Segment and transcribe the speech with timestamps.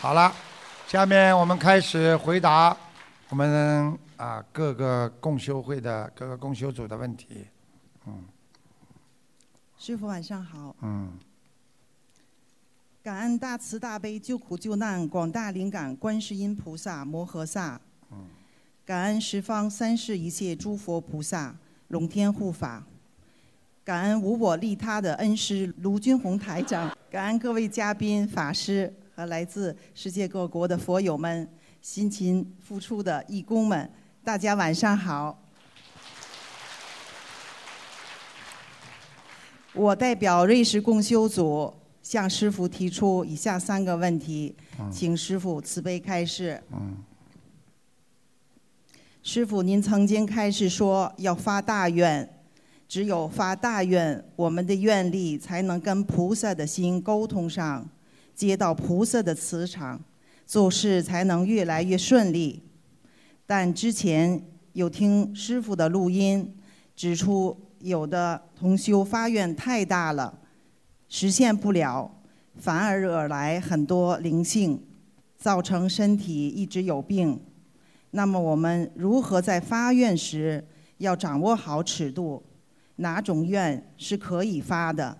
[0.00, 0.32] 好了，
[0.86, 2.74] 下面我们开始回答
[3.30, 7.44] 我们啊各个共修会的各个共修组的问题。
[8.06, 8.24] 嗯。
[9.76, 11.18] 师傅晚上好，嗯，
[13.02, 17.80] 感恩大慈大悲救苦救难广大灵感观世音菩萨摩诃萨，
[18.86, 21.52] 感恩十方三世一切诸佛菩萨
[21.88, 22.84] 龙天护法，
[23.84, 31.50] 感恩无我利他的恩师卢军宏台长，感恩各位嘉宾法师和来自世界各国的佛友们，
[31.82, 33.90] 辛勤付出的义工们，
[34.22, 35.36] 大家晚上好。
[39.74, 44.54] 我代表瑞士共修组向师傅提出以下三个问题，
[44.88, 46.62] 请师傅慈悲开示。
[49.24, 52.40] 师傅，您曾经开示说要发大愿，
[52.86, 57.84] 只有发大愿，我们的愿力才能跟菩萨的心沟通上，
[58.38, 60.00] 接到菩萨的磁场，
[60.46, 62.62] 做事才能越来越顺利。
[63.44, 64.40] 但之前
[64.74, 66.56] 有听师傅的录音，
[66.94, 70.38] 指出有的同修发愿太大了，
[71.08, 72.08] 实现不了，
[72.54, 74.80] 反而惹来很多灵性，
[75.36, 77.40] 造成身体一直有病。
[78.12, 80.64] 那么我们如何在发愿时
[80.98, 82.40] 要掌握好尺度？
[82.94, 85.18] 哪种愿是可以发的？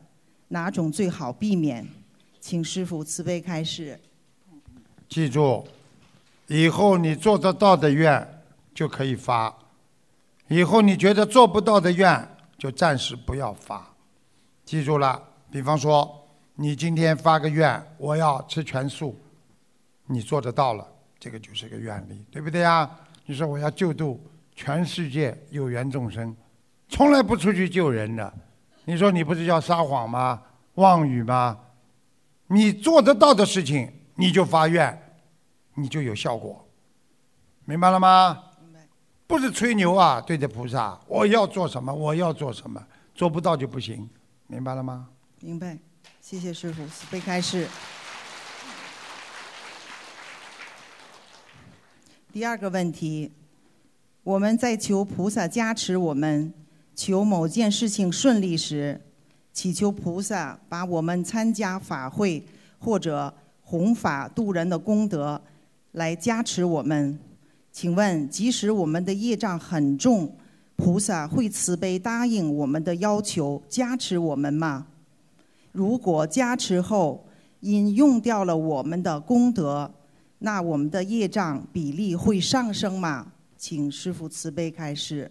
[0.50, 1.84] 哪种最好避免？
[2.40, 3.98] 请师傅慈悲开示。
[5.08, 5.66] 记住，
[6.46, 8.42] 以后你做得到的愿
[8.74, 9.54] 就可以发，
[10.48, 12.28] 以后你觉得做不到的愿
[12.58, 13.86] 就暂时不要发。
[14.64, 19.18] 记住了，比方说你今天发个愿，我要吃全素，
[20.06, 20.86] 你做得到了，
[21.18, 22.88] 这个就是个愿力，对不对呀？
[23.24, 24.20] 你说我要救度
[24.54, 26.36] 全世界有缘众生，
[26.88, 28.32] 从来不出去救人的，
[28.84, 30.42] 你说你不是要撒谎吗？
[30.74, 31.58] 妄语吗？
[32.48, 35.00] 你做得到的事情，你就发愿，
[35.74, 36.66] 你就有效果，
[37.64, 38.44] 明白了吗？
[39.26, 42.82] 不是吹牛啊，对着菩萨，我要做什么，我要做什么，
[43.14, 44.08] 做不到就不行，
[44.46, 45.08] 明白了吗？
[45.40, 45.78] 明白，
[46.22, 47.68] 谢谢师傅慈悲开示。
[52.32, 53.30] 第二个问题，
[54.22, 56.54] 我们在求菩萨加持我们，
[56.94, 59.07] 求某件事情顺利时，
[59.58, 62.40] 祈求菩萨把我们参加法会
[62.78, 65.40] 或者弘法度人的功德
[65.90, 67.18] 来加持我们。
[67.72, 70.32] 请问，即使我们的业障很重，
[70.76, 74.86] 菩萨会慈悲答应我们的要求，加持我们吗？
[75.72, 77.26] 如果加持后
[77.58, 79.92] 因用掉了我们的功德，
[80.38, 83.32] 那我们的业障比例会上升吗？
[83.56, 85.28] 请师父慈悲开示。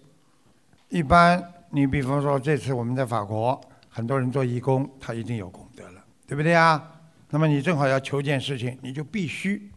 [0.90, 3.60] 一般你比方说这次我们在法国，
[3.90, 6.92] 很多人做义工，他一定有功德了，对不对啊？
[7.30, 9.72] 那么你正好要求件事情，你就必须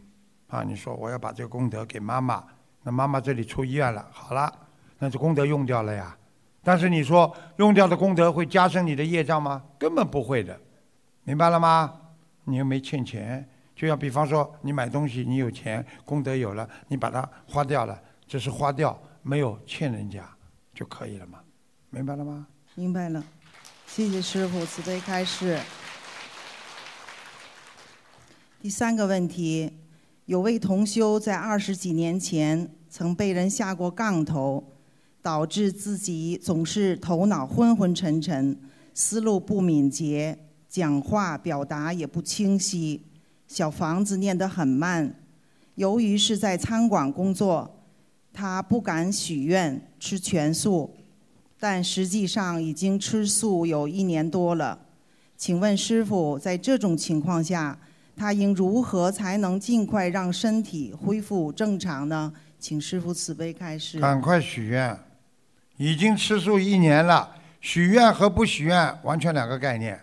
[0.47, 2.43] 啊，你说我要把这个功德给妈妈，
[2.83, 4.53] 那妈妈这里出医院了，好了，
[4.99, 6.15] 那这功德用掉了呀。
[6.63, 9.63] 但是你说用掉的功德会加深你的业障吗？
[9.79, 10.57] 根本不会的，
[11.23, 11.93] 明白了吗？
[12.43, 20.23] 你又没欠钱，就像比方说你买东西，你有钱，功德有了，你把它花掉了，只是花掉，没有欠人家
[20.73, 21.39] 就可以了嘛，
[21.89, 22.47] 明白了吗？
[22.75, 23.23] 明白了，
[23.93, 25.59] 谢谢师傅慈悲开示。
[28.61, 29.69] 第三个问题，
[30.27, 34.63] 有位同修在二十几年前曾被人下过杠头，
[35.21, 38.57] 导致自己总是头脑昏昏沉沉，
[38.93, 43.01] 思路不敏捷，讲话表达也不清晰，
[43.45, 45.13] 小房子念得很慢。
[45.75, 47.83] 由于是在餐馆工作，
[48.31, 50.95] 他不敢许愿吃全素，
[51.61, 54.79] 但实际上已经吃素有一年多了。
[55.37, 57.77] 请问师傅，在这种情况下，
[58.15, 62.33] 他应如何才能尽快让身体恢复正常呢？
[62.57, 63.99] 请师傅慈悲开示。
[63.99, 64.97] 赶快许愿，
[65.77, 69.99] 已经吃素一年了，许愿和不许愿完全两个概念。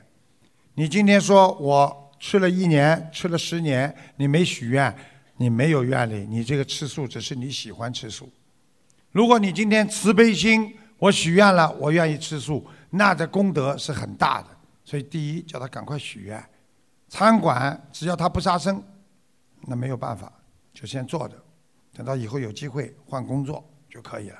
[0.74, 4.94] 你今天说我吃了一年，吃了十年，你没许愿，
[5.38, 8.30] 你没有愿力，你这个吃素只是你喜欢吃素。
[9.10, 14.48] 如果你今天慈悲心，我许愿了，我愿意吃素，那这功德是很大的。
[14.84, 16.44] 所以第一，叫他赶快许愿。
[17.08, 18.82] 餐馆只要他不杀生，
[19.62, 20.32] 那没有办法，
[20.74, 21.34] 就先做着，
[21.94, 24.38] 等到以后有机会换工作就可以了。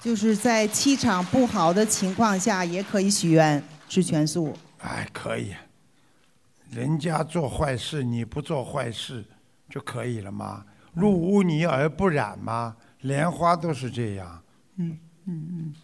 [0.00, 4.56] 就是在气场不好的情况下，也可以许愿吃全素。
[4.78, 5.54] 哎，可以。
[6.70, 9.24] 人家做坏事，你不做坏事
[9.68, 10.64] 就可以了吗？
[10.94, 12.76] 入污泥而不染吗？
[13.00, 14.42] 莲花都是这样。
[14.76, 15.74] 嗯嗯嗯。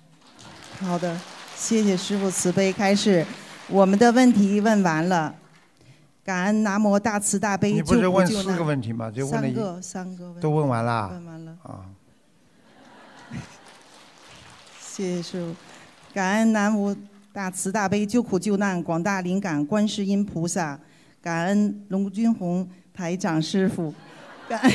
[0.86, 1.18] 好的，
[1.56, 3.24] 谢谢师傅慈悲开示。
[3.68, 5.34] 我们的问题问完了，
[6.24, 8.66] 感恩南无大慈大悲你不是救苦救问四个难。
[8.66, 9.10] 问题吗？
[9.10, 11.86] 就问了一三个三个问都问完了问完了，啊。
[14.80, 15.54] 谢谢师傅。
[16.12, 16.94] 感恩南无
[17.32, 20.78] 大慈大悲救苦救难广大灵感观世音菩萨，
[21.22, 23.94] 感恩龙君红台长师傅，
[24.46, 24.72] 感恩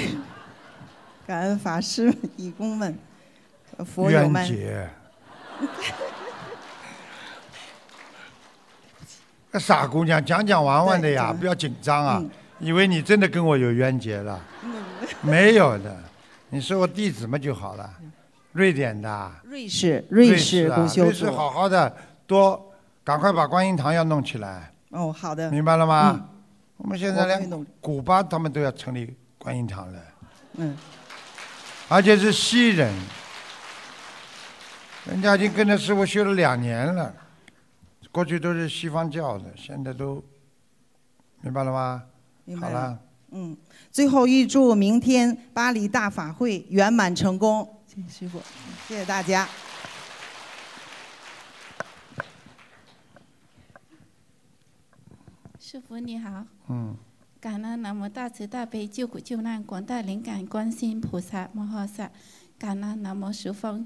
[1.28, 2.98] 感恩法师义工们、
[3.84, 4.46] 佛友冤们。
[4.46, 4.90] 结。
[9.52, 12.30] 那傻姑娘，讲讲玩玩的呀，不要紧张啊嗯！
[12.60, 14.40] 以为你真的跟我有冤结了？
[15.22, 15.96] 没有的，
[16.50, 17.90] 你是我弟子嘛就好了。
[18.52, 21.32] 瑞典的，瑞士，瑞士啊公修瑞士。
[21.32, 21.96] 好好的，
[22.26, 22.72] 多
[23.04, 25.50] 赶快把观音堂要弄起来，哦，好的。
[25.50, 26.12] 明白了吗？
[26.14, 26.30] 嗯
[26.78, 30.00] 我们现在连古巴他们都要成立观音堂了，
[30.58, 30.78] 嗯，
[31.88, 32.94] 而且是西人，
[35.10, 37.14] 人家已经跟着师傅修了两年了，
[38.12, 40.22] 过去都是西方教的，现在都
[41.42, 42.04] 明白了吗？
[42.44, 42.82] 明白了。
[42.82, 43.00] 好了，
[43.32, 43.58] 嗯，
[43.90, 47.82] 最后预祝明天巴黎大法会圆满成功。
[47.88, 48.42] 谢谢师傅，
[48.88, 49.48] 谢谢大家。
[55.58, 56.96] 师傅你好，嗯，
[57.40, 62.12] 感恩南无大慈大悲救苦救难广大灵感观世音菩萨摩诃萨，
[62.60, 63.86] 感恩南无十方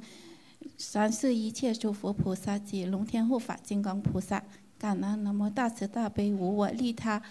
[0.81, 4.43] 三世一切诸佛菩萨及龙天护法金刚菩萨，
[4.79, 7.21] 感恩南无大慈大悲无我利他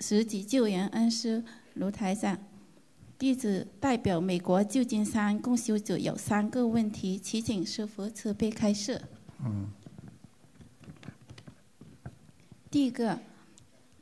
[0.00, 1.44] 十己救人恩师
[1.74, 2.36] 卢台长。
[3.16, 9.00] 弟子代表美国旧金山共修者有三个问题，祈请师傅慈悲开示。
[9.44, 9.68] 嗯。
[12.68, 13.20] 第一个，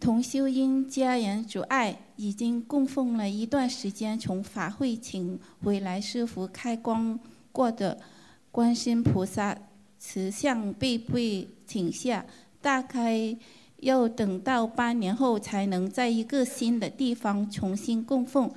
[0.00, 7.20] 同修因家人阻碍，已经供奉了一段时间，从法会请回来师傅开光
[7.54, 7.96] 过的
[8.50, 9.56] 观世音菩萨
[9.96, 12.26] 慈像被被请下，
[12.60, 13.36] 大概
[13.76, 18.50] 要等到八年后才能在一个新的地方重新供奉。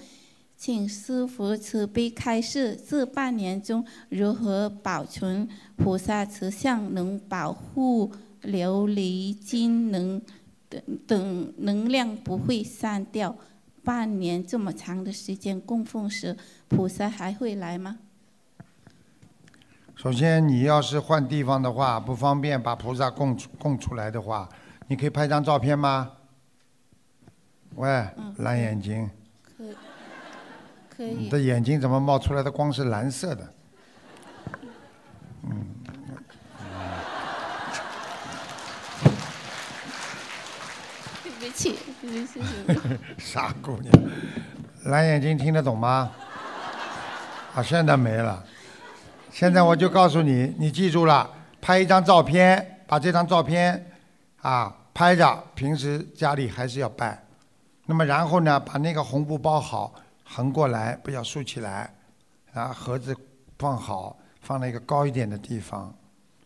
[0.57, 8.11] 请师傅慈悲开示，这半年中如何保存菩萨慈像，能保护
[8.41, 10.19] 琉璃金能
[10.67, 13.37] 等等能量不会散掉？
[13.83, 16.35] 半年这么长的时间供奉时，
[16.67, 17.99] 菩萨还会来吗？
[20.07, 24.47] 首先你要是换地方的话，不方便把菩萨供出供出来的话，
[24.87, 26.09] 你可以拍张照片吗？
[27.75, 29.11] 喂，嗯蓝眼睛，
[29.57, 29.65] 可
[30.95, 33.53] 可以你的眼睛怎么冒出来的光是蓝色的？
[41.21, 42.41] 对不起，对不起。
[43.19, 43.93] 傻姑娘，
[44.85, 46.09] 蓝眼睛听得懂吗？
[47.53, 48.41] 啊，现在没了。
[49.37, 51.29] 现在我就告诉你，你记住了，
[51.61, 53.91] 拍一张照片，把这张照片
[54.41, 57.23] 啊拍着，平时家里还是要拜。
[57.85, 59.93] 那么然后呢，把那个红布包好，
[60.23, 61.93] 横过来，不要竖起来，
[62.51, 63.15] 然后，盒子
[63.59, 65.93] 放好，放在一个高一点的地方。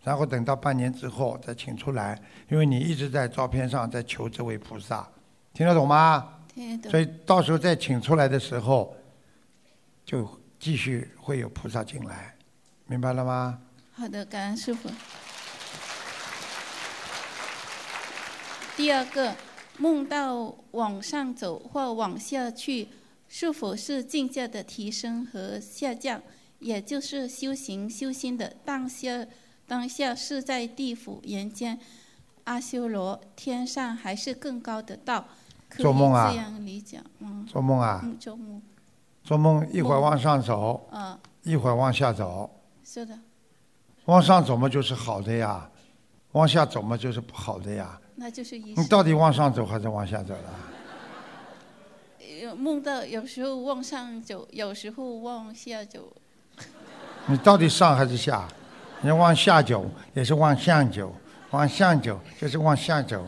[0.03, 5.07] 然后等到半年之后再请出来，因为你一直在照片上在求这位菩萨，
[5.53, 6.27] 听得懂吗？
[6.53, 6.99] 听得懂所。
[6.99, 8.93] 以到时候再请出来的时候，
[10.03, 10.29] 就
[10.59, 12.35] 继续会有菩萨进来，
[12.91, 13.57] 明白了吗？
[13.93, 14.89] 好的，感恩师傅。
[18.75, 19.33] 第二个，
[19.77, 22.89] 梦到往上走或往下去，
[23.29, 26.21] 是否是境界的提升和下降？
[26.59, 29.25] 也就是修行修心的当下，
[29.65, 31.79] 当下是在地府、人间、
[32.43, 35.23] 阿修罗、天上，还是更高的道？
[35.77, 38.61] 做梦啊这样理解，嗯做梦啊，嗯，做梦，
[39.23, 42.49] 做梦一会儿往上走，嗯，一会儿往下走。
[42.93, 43.17] 是的，
[44.03, 45.65] 往上走嘛就是好的呀，
[46.33, 47.97] 往下走嘛就是不好的呀。
[48.15, 50.43] 那就是一你到底往上走还是往下走了？
[52.41, 56.11] 有 梦到有时候往上走，有时候往下走。
[57.27, 58.45] 你到底上还是下？
[58.99, 61.15] 你往下走也是往上走，
[61.51, 63.25] 往上走就是往下走。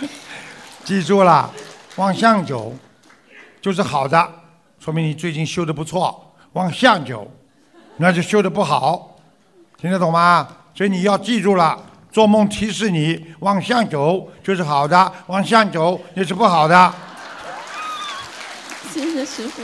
[0.82, 1.52] 记住了，
[1.96, 2.74] 往上走
[3.60, 4.41] 就是好的，
[4.82, 6.34] 说明你最近修的不错。
[6.54, 7.30] 往下走，
[7.98, 9.16] 那就修的不好，
[9.78, 10.56] 听得懂吗？
[10.74, 16.92] 所以你要记住了，做梦提示你往上走就是好的，往下走也是不好的。
[18.90, 19.62] 谢谢师傅，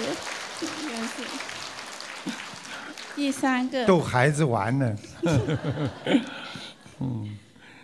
[0.88, 1.24] 感谢。
[3.16, 4.96] 第三个，逗孩子玩呢。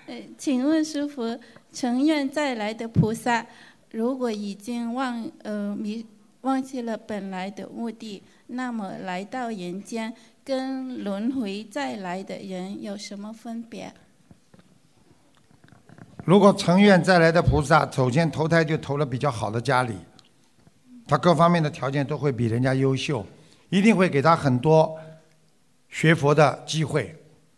[0.07, 1.37] 呃， 请问师傅，
[1.73, 3.45] 成愿再来的菩萨，
[3.91, 6.07] 如果已经忘呃迷
[6.45, 13.91] 忘记了本来的目的，那么来到人间跟轮回再来的人有什么分别？
[16.23, 19.95] 如果成愿再来的菩萨，首先投胎就投了比较好的家里，
[21.09, 23.25] 他各方面的条件都会比人家优秀，
[23.71, 24.99] 一定会给他很多
[25.89, 27.15] 学佛的机会。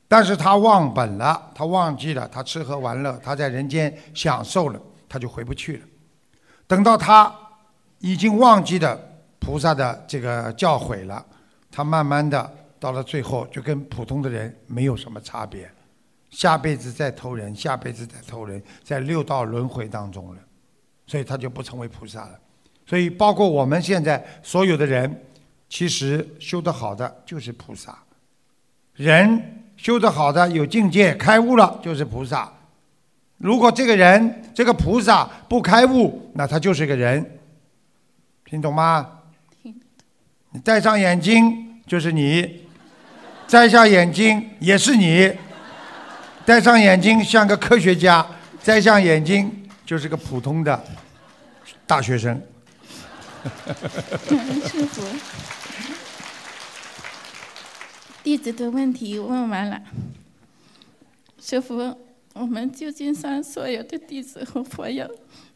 [0.06, 5.84] 但是他忘本了，他忘记了，他吃喝玩乐，他在人间享受了，他就回不去了。
[6.68, 7.34] 等到他
[8.06, 8.96] 已经忘记的
[9.40, 11.26] 菩萨的这个教诲了，
[11.72, 12.48] 他慢慢的
[12.78, 15.68] 到了最后，就跟普通的人没有什么差别，
[16.30, 20.40] 下辈子再投人，下辈子再投人，在六道轮回当中了，
[21.08, 22.38] 所以他就不成为菩萨了。
[22.86, 25.24] 所以包括我们现在所有的人，
[25.68, 27.98] 其实修得好的就是菩萨，
[28.94, 29.64] 人。
[29.76, 32.50] 修得好的有境界开悟了就是菩萨，
[33.36, 37.38] 如果这个人这个菩萨不开悟，那他就是个人，
[38.48, 39.22] 听懂吗？
[39.60, 39.74] 听
[40.52, 42.64] 你戴上眼睛就是你，
[43.48, 45.32] 摘下眼睛也是你，
[46.44, 48.24] 戴上眼睛像个科学家，
[48.62, 50.84] 摘下眼睛就是个普通的
[51.88, 52.40] 大学生。
[53.44, 55.02] 师傅。
[58.22, 59.80] 弟子的问题问完了，
[61.40, 61.96] 师傅，
[62.34, 65.08] 我们旧金山所有的弟子和佛友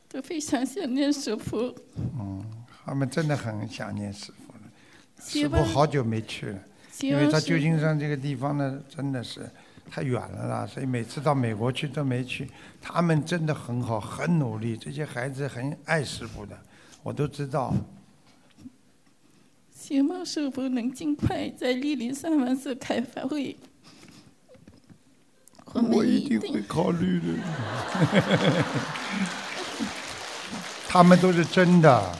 [0.09, 1.75] 都非常想念师傅。
[1.97, 2.45] 嗯，
[2.91, 4.59] 他们真的很想念师傅了。
[5.23, 6.59] 师傅好久没去了，
[7.03, 9.49] 因为他旧金山这个地方呢，真的是
[9.89, 12.51] 太远了啦，所以每次到美国去都没去。
[12.83, 16.59] 他们真的很好，很努力，这些孩子很爱师傅的，
[17.05, 17.73] 我都知道。
[19.73, 23.57] 希望师傅能尽快在莅临三王寺开法会。
[25.75, 27.27] 我一定会考虑的。
[30.91, 32.13] 他们都是真的，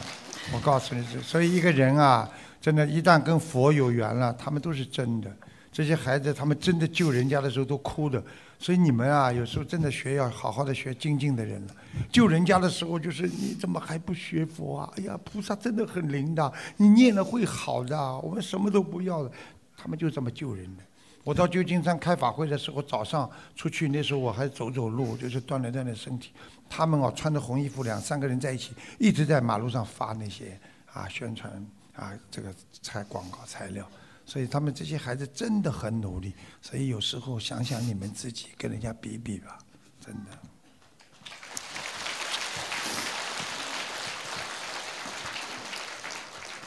[0.53, 2.29] 我告诉你，所以一个人啊，
[2.61, 5.31] 真的，一旦跟佛有缘了，他们都是真的。
[5.73, 8.23] 这些孩子，他们真的救人家的时候都哭的。
[8.59, 11.75] 所以你们啊，有时候真的学要好好的学精进的人了。
[12.11, 14.93] 救人家的时候，就是你怎么还不学佛啊？
[14.97, 18.19] 哎呀，菩萨真的很灵的，你念了会好的。
[18.19, 19.31] 我们什么都不要了，
[19.77, 20.83] 他们就这么救人的。
[21.23, 26.33] 我到旧金山开法会的时候，早上出去，那时候我还走走路，就是锻炼锻炼身体。
[26.69, 30.59] 他们哦，穿着红衣服，两三个人在一起，一直在马路上发那些
[30.93, 31.53] 啊宣传
[31.95, 33.87] 啊这个材广告材料。
[34.25, 39.59] 所以他们这些孩子真的很努力，所以有时候想想你们自己，跟人家比比吧，
[40.05, 40.31] 真的。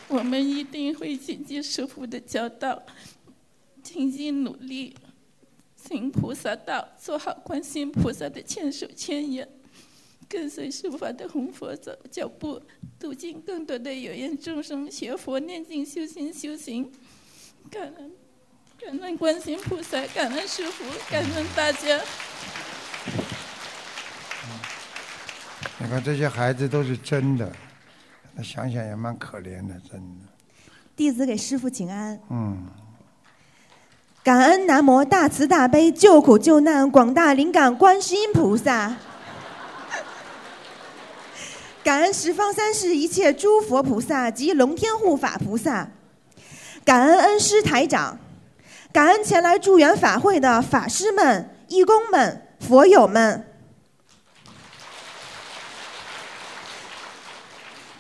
[0.09, 2.79] 我们一定会谨记师傅的教导，
[3.83, 4.95] 精进努力，
[5.75, 9.47] 行菩萨道，做好观世音菩萨的千手千眼，
[10.29, 12.61] 跟随师法的红佛走脚步，
[12.97, 16.89] 度尽更多的有缘众生学佛念经修心修行。
[17.69, 18.11] 感恩，
[18.79, 22.01] 感恩观世音菩萨，感恩师傅，感恩大家。
[25.79, 27.51] 你看这些孩子都是真的，
[28.33, 30.25] 那想想也蛮可怜的，真的。
[30.95, 32.17] 弟子给师傅请安。
[32.29, 32.65] 嗯。
[34.23, 38.95] 感恩南无大慈大悲救苦救难广大灵感观世音菩萨。
[41.83, 45.89] 感恩十方三世一切诸佛菩萨及龙天护法菩萨。
[46.85, 48.17] 感恩恩师台长，
[48.93, 53.45] 感恩前来助缘法会的法师们、义工们、佛友们。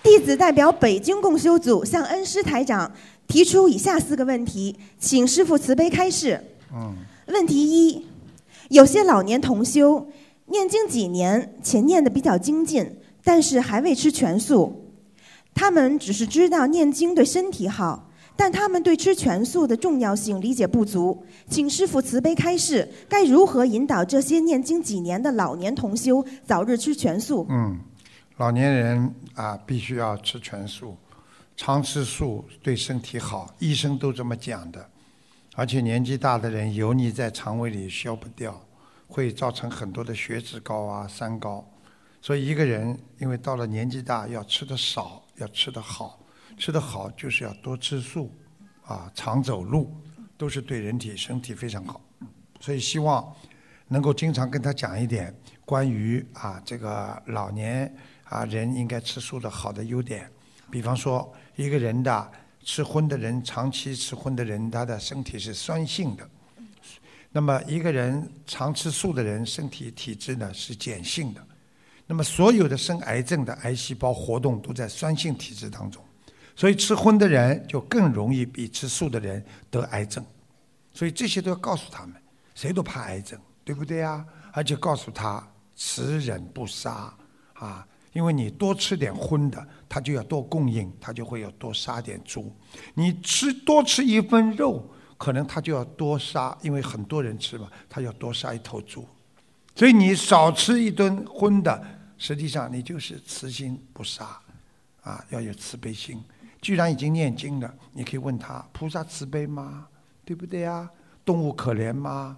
[0.01, 2.89] 弟子代表北京共修组向恩师台长
[3.27, 6.41] 提出以下四个问题，请师傅慈悲开示。
[6.73, 6.95] 嗯。
[7.27, 8.05] 问题一：
[8.69, 10.07] 有些老年同修
[10.47, 14.91] 念经几年，且念的比较精进，但是还未吃全素。
[15.53, 18.09] 他们只是知道念经对身体好。
[18.35, 27.45] 但他们对吃全素的重要性理解不足，请师傅慈悲开示，该如何引导这些念经几年的老年同修早日吃全素？
[27.51, 27.79] 嗯，
[28.37, 30.97] 老年人啊，必须要吃全素，
[31.55, 34.89] 常吃素对身体好，医生都这么讲的。
[35.55, 38.59] 而且年纪大的人，油腻在肠胃里消不掉，
[39.07, 41.63] 会造成很多的血脂高啊、三高。
[42.21, 46.19] 所以一个人因为到了年纪大，要吃的少，要吃的好。
[46.55, 48.31] 吃得好就是要多吃素，
[48.85, 49.91] 啊，常走路，
[50.37, 51.99] 都是对人体身体非常好。
[52.59, 53.35] 所以希望
[53.87, 57.91] 能够经常跟他讲一点关于啊这个老年
[58.25, 60.29] 啊人应该吃素的好的优点。
[60.69, 62.31] 比方说，一个人的
[62.63, 66.23] 吃荤的人，长期吃荤的人，他的身体是酸性的；
[67.31, 71.45] 那么一个人常吃素的人，身体体质呢是碱性的。
[72.05, 76.03] 那么所有的生癌症的癌细胞活动都在酸性体质当中。
[76.55, 80.23] 所以吃荤的人就更容易比吃素的人得癌症，
[80.93, 82.13] 所以这些都要告诉他们，
[82.53, 84.23] 谁都怕癌症，对不对呀？
[84.51, 85.43] 而且告诉他
[85.75, 87.11] 慈忍不杀
[87.55, 87.87] 啊。
[88.13, 92.51] 因为你多吃点荤的，他就要多供应，他就会要多杀点猪。
[92.93, 99.05] 你吃多吃一份肉，可能他就要多杀，因为很多人吃嘛，他要多杀一头猪。
[99.75, 101.83] 所以你少吃一顿荤的，
[102.17, 104.39] 实际上你就是慈心不杀，
[105.01, 106.23] 啊，要有慈悲心。
[106.61, 109.87] 居然已经念经了，你可以问他：菩萨慈悲吗？
[110.23, 110.87] 对不对呀？
[111.25, 112.37] 动物可怜吗？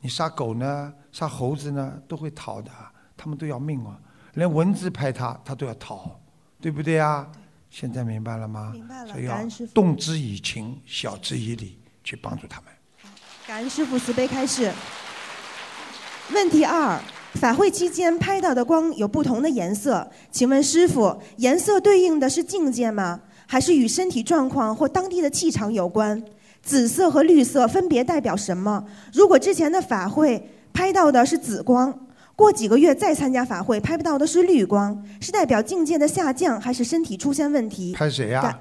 [0.00, 0.92] 你杀狗呢？
[1.12, 2.02] 杀猴子呢？
[2.08, 2.70] 都会逃的，
[3.16, 4.00] 他们都要命啊。
[4.34, 6.10] 连蚊子拍他，他都要逃，
[6.60, 7.26] 对不对啊？
[7.70, 8.70] 现在明白了吗？
[8.72, 12.72] 明白了所以要感恩师父动之以情，晓之以理，去帮助他们。
[13.46, 14.72] 感恩师傅慈悲开示。
[16.32, 17.00] 问题二：
[17.34, 23.20] 法会期间拍到的光有不同的颜色，请问师傅，颜色对应的是境界吗？
[23.46, 26.22] 还是与身体状况或当地的气场有关？
[26.62, 28.84] 紫色和绿色分别代表什么？
[29.12, 32.06] 如果之前的法会拍到的是紫光，
[32.40, 37.92] 过几个月再参加法会拍不到的是绿光，是代表境界的下降，还是身体出现问题？
[37.92, 38.58] 拍谁呀、感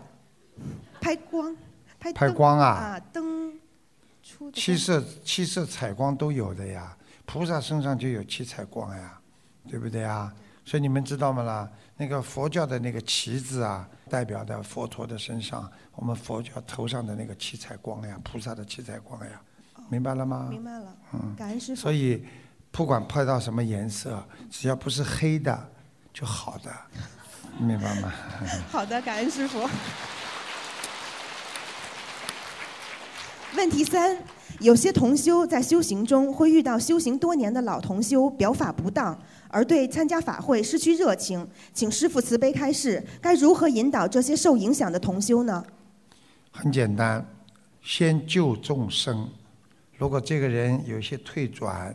[1.00, 1.56] 拍光，
[1.98, 3.54] 拍拍光啊啊，灯
[4.22, 6.94] 出七色七色彩光都有的呀，
[7.26, 9.18] 菩萨身上就有七彩光呀，
[9.70, 10.30] 对不对啊？
[10.66, 11.70] 所以你们知道吗啦？
[11.96, 19.42] 那个佛教的那个旗子啊，代表的佛陀的身上，我们佛教头上的那个七彩光呀，菩萨的七彩光呀，
[19.88, 20.48] 明白了吗？
[20.50, 21.94] 明白了，嗯感恩师傅所。
[21.94, 22.22] 以
[22.80, 25.70] 不管拍到什么颜色，只要不是黑的
[26.14, 26.72] 就好的，
[27.60, 28.10] 明白吗？
[28.72, 29.68] 好的，感恩师傅。
[33.58, 34.18] 问题三：
[34.62, 39.20] 有些同修在修行中会遇到修行多年的老同修表法不当，
[39.50, 45.62] 而对参加法会失去热情，请师傅慈悲开示，该如何引导这些受影响的同修呢？
[46.52, 47.26] 很简单，
[47.82, 49.30] 先救众生。
[49.98, 51.94] 如果这个人有些退转，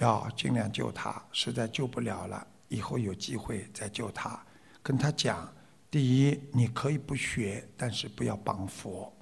[0.00, 1.22] 要尽量救他。
[1.32, 4.38] 实在救不了了，以后有机会再救他。
[4.82, 5.50] 跟他讲，
[5.90, 9.12] 第一，你可以不学，但是不要帮佛；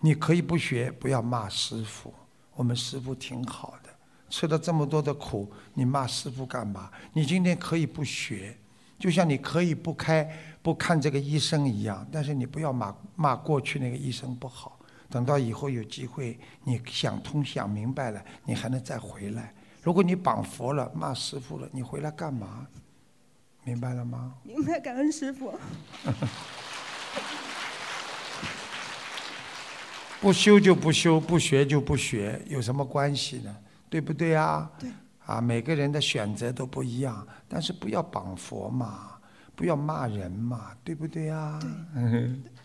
[0.00, 2.12] 你可以不学，不要骂师傅。
[2.54, 3.88] 我们师傅挺好的，
[4.28, 6.90] 吃了这么多的苦，你骂师傅干嘛？
[7.14, 8.54] 你今天可以不学，
[8.98, 10.30] 就像你可以不开
[10.62, 14.78] 不看这个医生一样，但是你不要骂骂过去那个医生不好。
[15.08, 19.54] 等到以后有机会，你想通想明白了，你还能再回来。
[19.82, 22.66] 如果你绑佛了，骂师傅了，你回来干嘛？
[23.64, 24.34] 明白了吗？
[24.42, 25.52] 明白，感恩师傅。
[30.20, 33.56] 不修就不修，不学就不学，有什么关系呢？
[33.90, 34.70] 对不对啊？
[34.78, 34.88] 对。
[35.26, 39.18] 啊，每个人的选择都不一样，但是不要绑佛嘛，
[39.54, 41.60] 不要骂人嘛，对不对啊？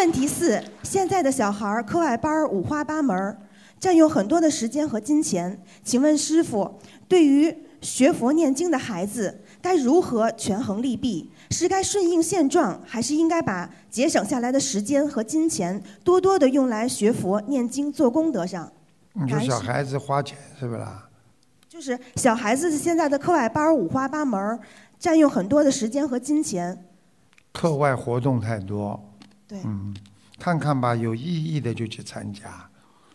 [0.00, 3.36] 问题四：现在的小孩儿课外班儿五花八门，
[3.78, 5.60] 占用很多的时间和金钱。
[5.84, 11.30] 请问师傅，对于学佛念经的孩子，该如何权衡利弊？
[11.50, 18.72] 是该顺应现状，还是应该把节省下来的时间和金钱多多的用来学佛念经做功德上？
[19.12, 21.10] 你说小孩子花钱是不是啦？
[21.68, 24.58] 就是小孩子现在的课外班儿五花八门，
[24.98, 26.86] 占用很多的时间和金钱。
[27.52, 28.98] 课外活动太多，
[29.64, 29.94] 嗯，
[30.38, 32.68] 看看吧，有意义的就去参加，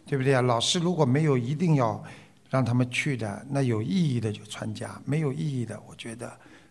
[0.06, 0.42] 对不对啊？
[0.42, 2.04] 老师如果没有一定要
[2.50, 6.28] 让他们去的，那有意义的就参加，没有意义的，我觉得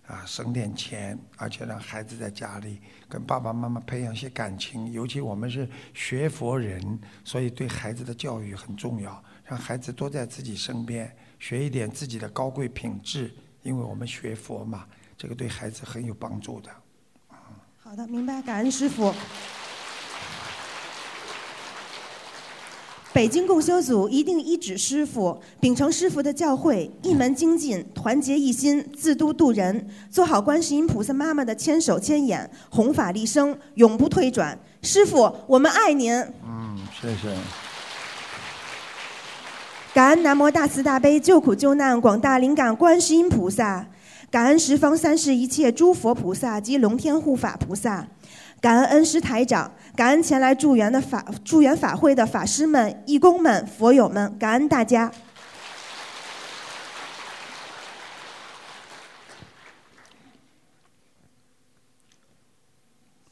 [0.07, 16.71] 啊，省点钱，而且让孩子在家里跟爸爸妈妈培养一些感情，尤其我们是学佛人，所以对孩子的教育很重要，让孩子多在自己身边学一点自己的高贵品质，因为我们学佛嘛，这个对孩子很有帮助的。
[17.95, 19.15] 好的，明白，感恩师傅。
[23.13, 34.59] 北京共修组一定依止师傅，秉承师傅的教诲，一门精进，团结一心，自度度人，做好观世音菩萨妈妈的千手千眼，弘法利生，永不退转。
[34.83, 36.13] 师傅，我们爱您。
[36.45, 37.33] 嗯，谢谢。
[39.95, 43.87] 感恩南无大慈大悲救苦救难广大灵感观世音菩萨，
[44.35, 48.05] 感恩十方三世一切诸佛菩萨及龙天护法菩萨，
[48.61, 55.09] 感恩恩师台长，感恩前来助缘的法助缘法会的法师们、义工们、佛友们，感恩大家。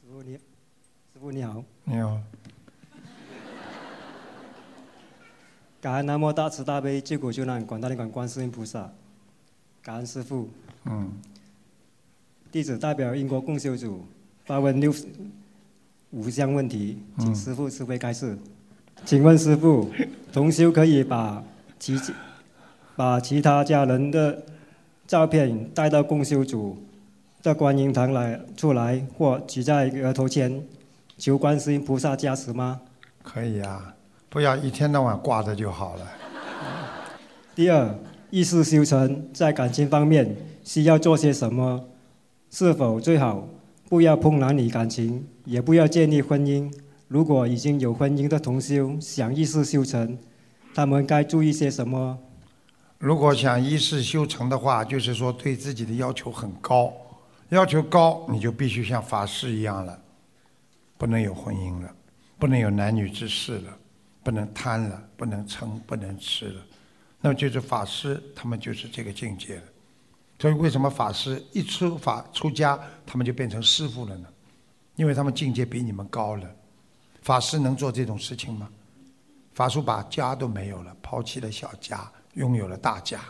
[0.01, 2.17] 师傅你，师傅你好，你好，
[5.81, 8.89] 感恩南无大慈大悲救苦救难广大灵感观世音菩萨，
[9.81, 10.47] 感恩师傅，
[10.85, 11.11] 嗯，
[12.51, 14.05] 弟子代表英国共修组
[14.45, 14.93] 发问六
[16.11, 18.37] 五项问题，请师傅慈悲开示。
[19.05, 19.89] 请问师傅，
[20.31, 21.43] 同修可以把
[21.79, 21.97] 其
[22.95, 24.43] 把其他家人的
[25.07, 26.77] 照片带到共修组
[27.41, 30.63] 的观音堂来出来，或举在额头前，
[31.17, 32.79] 求观世音菩萨加持吗？
[33.23, 33.95] 可以啊，
[34.29, 36.07] 不要一天到晚挂着就好了。
[37.55, 37.95] 第二，
[38.29, 41.89] 意识修成在感情方面需要做些什么？
[42.49, 43.47] 是否最好
[43.89, 46.71] 不要碰男女感情，也不要建立婚姻？
[47.07, 50.17] 如果已经有婚姻的同修想一世修成，
[50.73, 52.17] 他们该注意些什么？
[52.97, 56.93] 如果想一世修成的话，就是说对自己的要求很高，
[57.49, 59.99] 要求高，你就必须像法师一样了，
[60.97, 61.93] 不能有婚姻了，
[62.39, 63.77] 不能有男女之事了，
[64.23, 66.61] 不能贪了，不能嗔，不能吃了，
[67.19, 69.63] 那么就是法师，他们就是这个境界了。
[70.43, 74.27] 所以为什么法师一出法出家，他们就变成师傅了呢？
[74.97, 76.45] 因为他们境界比你们高了。
[77.21, 78.67] 法师能做这种事情吗？
[79.53, 83.21] 法师把家都没有了，抛弃了小家，拥有了大家，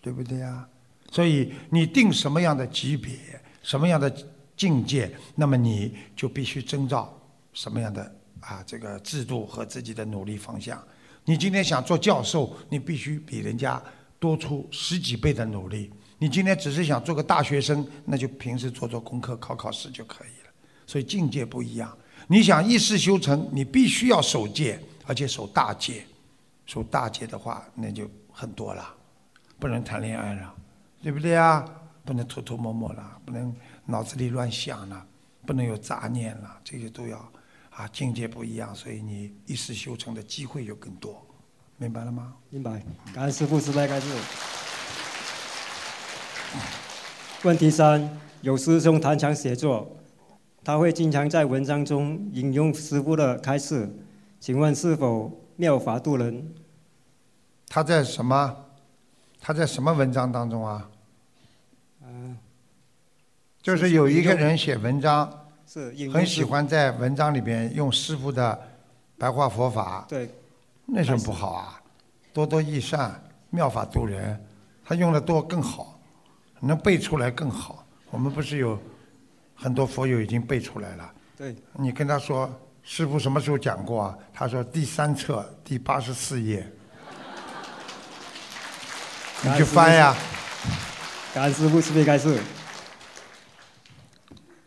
[0.00, 0.64] 对不对呀？
[1.10, 3.18] 所以你定什么样的级别，
[3.60, 4.08] 什么样的
[4.56, 7.12] 境界，那么你就必须遵照
[7.52, 10.80] 什么样的啊这个制度和自己的努力方向。
[11.24, 13.82] 你今天想做教授，你必须比人家
[14.24, 15.92] 多出十几倍的努力。
[16.16, 20.50] 你今天只是想做个大学生，那就平时做做功课、考考试就可以了。
[20.86, 21.94] 所以境界不一样。
[22.26, 26.06] 你想一世修成，你必须要守戒，而且守大戒。
[26.64, 28.94] 守大戒的话，那就很多了，
[29.58, 30.54] 不能谈恋爱了，
[31.02, 31.62] 对不对啊？
[32.02, 35.06] 不能偷偷摸摸了，不能脑子里乱想了，
[35.44, 37.18] 不能有杂念了，这些都要
[37.68, 37.86] 啊。
[37.88, 41.22] 境界不一样，所以你一世修成的机会就更多，
[41.76, 42.34] 明白了吗？
[42.50, 42.82] 明白。
[43.12, 44.06] 感恩师父慈悲开示。
[47.42, 48.08] 问题三：
[48.42, 49.96] 有师兄谈强写作。
[50.64, 53.86] 他会经常在文章中引用师父的开示，
[54.40, 56.54] 请问是否妙法度人？
[57.68, 58.56] 他在什么？
[59.40, 60.88] 他在什么文章当中啊？
[62.02, 62.38] 嗯，
[63.60, 65.30] 就是有一个人写文章，
[65.66, 68.58] 是很喜欢在文章里边用师父的
[69.18, 70.06] 白话佛法。
[70.08, 70.30] 对，
[70.86, 71.80] 那什么不好啊？
[72.32, 74.42] 多多益善，妙法度人，
[74.84, 75.98] 他用的多更好，
[76.60, 77.86] 能背出来更好。
[78.10, 78.78] 我们不是有？
[79.56, 81.14] 很多佛友已经背出来了。
[81.36, 81.54] 对。
[81.74, 82.50] 你跟他说，
[82.82, 84.18] 师傅什么时候讲过啊？
[84.32, 86.68] 他说第三册第八十四页。
[89.42, 90.12] 你去翻呀。
[91.32, 92.40] 感恩师傅慈悲开示。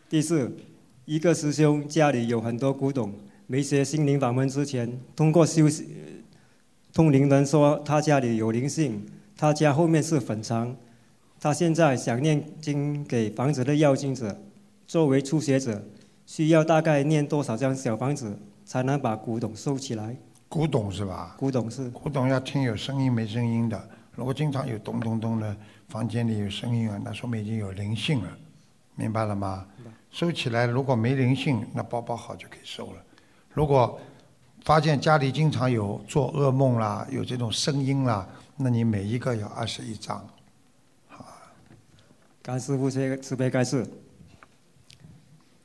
[0.08, 0.56] 第四，
[1.04, 3.12] 一个师兄家里有很多古董，
[3.50, 5.64] 没学心灵法门之前，通过修
[6.92, 9.06] 通灵人说他家里有灵性，
[9.38, 10.76] 他家后面是坟场，
[11.40, 14.38] 他现在想念经给房子的要经者。
[14.86, 15.82] 作为初学者，
[16.26, 20.14] 需要大概念多少张小房子才能把古董收起来？
[20.50, 21.34] 古董是吧？
[21.38, 21.88] 古董是。
[21.88, 25.56] 古董要听有声音没声音的，如果经常有咚咚咚的，
[25.88, 28.30] 房间里有声音啊，那说明已经有灵性了，
[28.94, 29.66] 明白了吗？
[30.10, 33.04] 收起来，如果没灵性，那包包好就可以收了。
[33.58, 33.98] 如果
[34.62, 38.24] 发现家里经常有做噩梦啦，有这种声音啦，
[38.56, 40.24] 那你每一个要二十一张。
[41.08, 41.24] 好。
[42.40, 43.84] 甘师傅这个慈悲开示。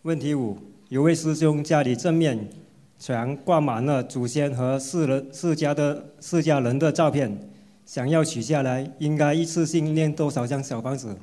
[0.01, 0.57] 问题五：
[0.89, 2.49] 有位师兄家里正面
[2.97, 7.47] 墙挂满了祖先和世人世家的世家人的照片，
[7.85, 11.15] 想要取下来，应该一次性念多少张小房子？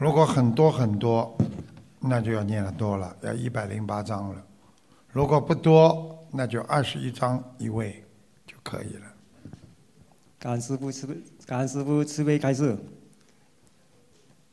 [0.00, 1.38] 如果很多很多，
[2.00, 4.42] 那就要念的多了，要一百零八张了；
[5.16, 8.04] 如果不多，那就二十一张一位
[8.46, 9.06] 就可以了。
[10.38, 12.76] 感恩师父慈悲，感恩师父慈悲开示。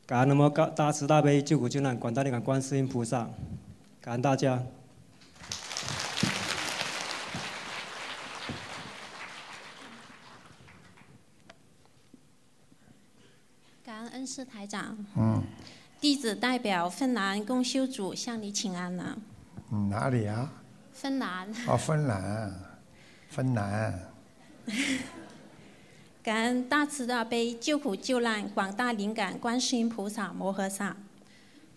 [0.06, 3.28] 感恩那么大大慈大悲救苦救难广大灵感观世音菩萨，
[4.00, 4.62] 感恩大家。
[13.84, 14.96] 感恩恩师台长。
[15.14, 15.42] 嗯。
[16.00, 19.14] 弟子代表芬兰共修组向你请安了。
[19.16, 19.22] 嗯，
[19.90, 20.52] 哪里啊？
[20.92, 21.48] 芬兰。
[21.66, 22.54] 哦，芬兰，
[23.28, 24.00] 芬兰。
[26.22, 30.96] 感恩大慈大悲救苦救难广大灵感观世音菩萨摩诃萨，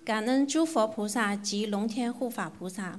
[0.05, 2.97] 感恩诸佛菩萨及龙天护法菩萨，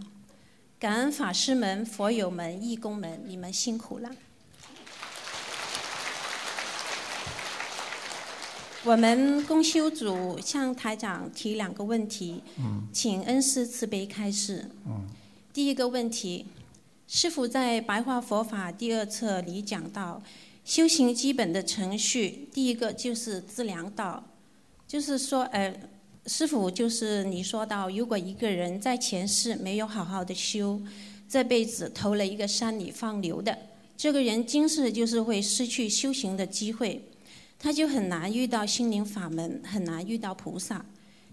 [0.79, 4.11] 感恩法师们、佛友们、义工们，你们辛苦了。
[8.85, 12.43] 我们公修组向台长提两个问题，
[12.93, 14.71] 请恩师慈悲开示。
[15.53, 16.47] 第一个问题，
[17.09, 20.23] 师傅在白话佛法第二册里讲到。
[20.65, 24.23] 修行基本的程序，第一个就是自量道，
[24.87, 25.75] 就是说，呃，
[26.27, 30.79] 师傅就是你说到，如果一个人在前世没有好好的修，
[31.27, 33.59] 这辈子投了一个山里放牛的，
[33.97, 37.03] 这个人今世就是会失去修行的机会，
[37.59, 40.87] 他就很难遇到心灵法门，很难遇到菩萨，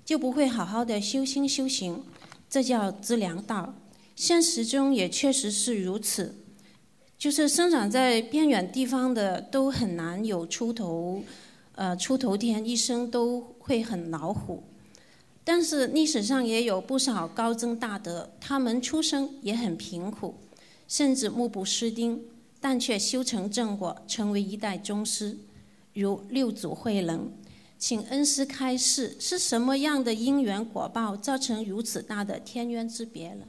[0.04, 2.04] 就不会好好的修心修行，
[2.50, 3.76] 这叫知良道。
[4.16, 6.36] 现实中也确实是如此，
[7.18, 11.22] 就是生长在边远地方的都很难有出头，
[11.74, 14.64] 呃，出头天，一生都会很老虎。
[15.44, 20.34] 但是历史上也有不少高僧大德，他们出生也很贫苦，
[20.88, 22.20] 甚至目不识丁，
[22.60, 25.38] 但却修成正果，成为一代宗师，
[25.96, 27.32] 如六祖慧能。
[27.78, 33.46] 请恩师开示，是什么样的因缘果报造成如此大的天渊之别了？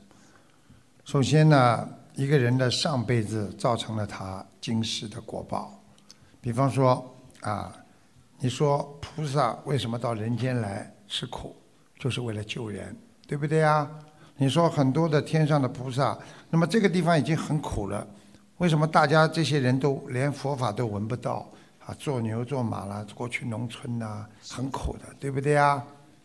[1.05, 5.81] 首先呢，一个人的上辈子造成了他今世的果报。
[6.41, 7.75] 比方说啊，
[8.39, 11.55] 你说菩萨为什么到人间来吃苦，
[11.99, 12.95] 就是为了救人，
[13.27, 13.89] 对不对啊？
[14.37, 16.19] 你说很多的天上的菩萨，
[16.51, 18.07] 那么这个地方已经很苦了，
[18.59, 21.49] 为什么大家这些人都连佛法都闻不到
[21.87, 21.95] 啊？
[21.99, 25.83] 做牛做马了，过去农村呐，很苦的，对不对啊？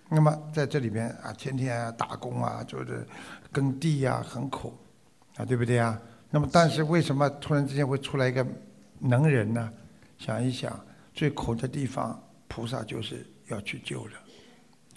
[0.10, 3.08] 那么在这里边啊，天天打工啊，就是
[3.52, 4.74] 耕地呀，很苦
[5.38, 5.98] 啊，对不对啊？
[6.30, 8.46] 那么但是为什么突然之间会出来一个
[9.00, 9.72] 能人呢？
[10.18, 10.78] 想一想，
[11.14, 14.16] 最苦的地方，菩萨就是要去救人。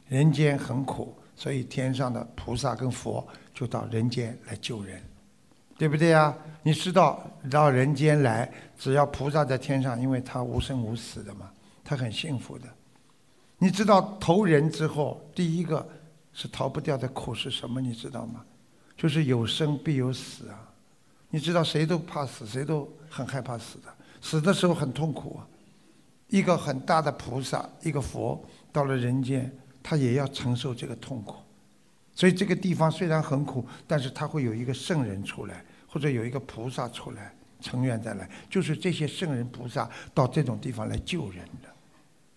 [0.09, 5.03] 人间很苦，所以天上的菩萨跟佛就到人间来救人，
[5.77, 6.37] 对不对啊？
[6.63, 11.51] 你知道到人间来，只要菩萨在天上，因为他无生无死的嘛，
[11.85, 12.67] 他很幸福的。
[13.59, 15.87] 你知道投人之后，第一个
[16.33, 17.81] 是逃不掉的苦是什么？
[17.81, 18.45] 你知道吗？
[18.97, 20.71] 就是有生必有死啊！
[21.29, 25.47] 你知道谁都怕死，谁都很害怕死的，死的时候很痛苦啊。
[26.29, 31.37] 一个很大的菩萨，一个佛到了人间，他也要承受这个痛苦。
[32.15, 41.69] 所以这个地方虽然很苦，但是他会有一个圣人出来，或者有一个菩萨出来，成员再来，就是这些圣人菩萨到这种地方来救人的。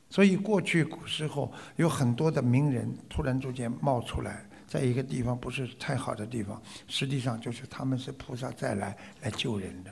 [0.09, 9.91] 所以过去古时候有很多的名人突然之间冒出来，在一个地方不是太好的地方，实际上就是他们是菩萨再来来救人的，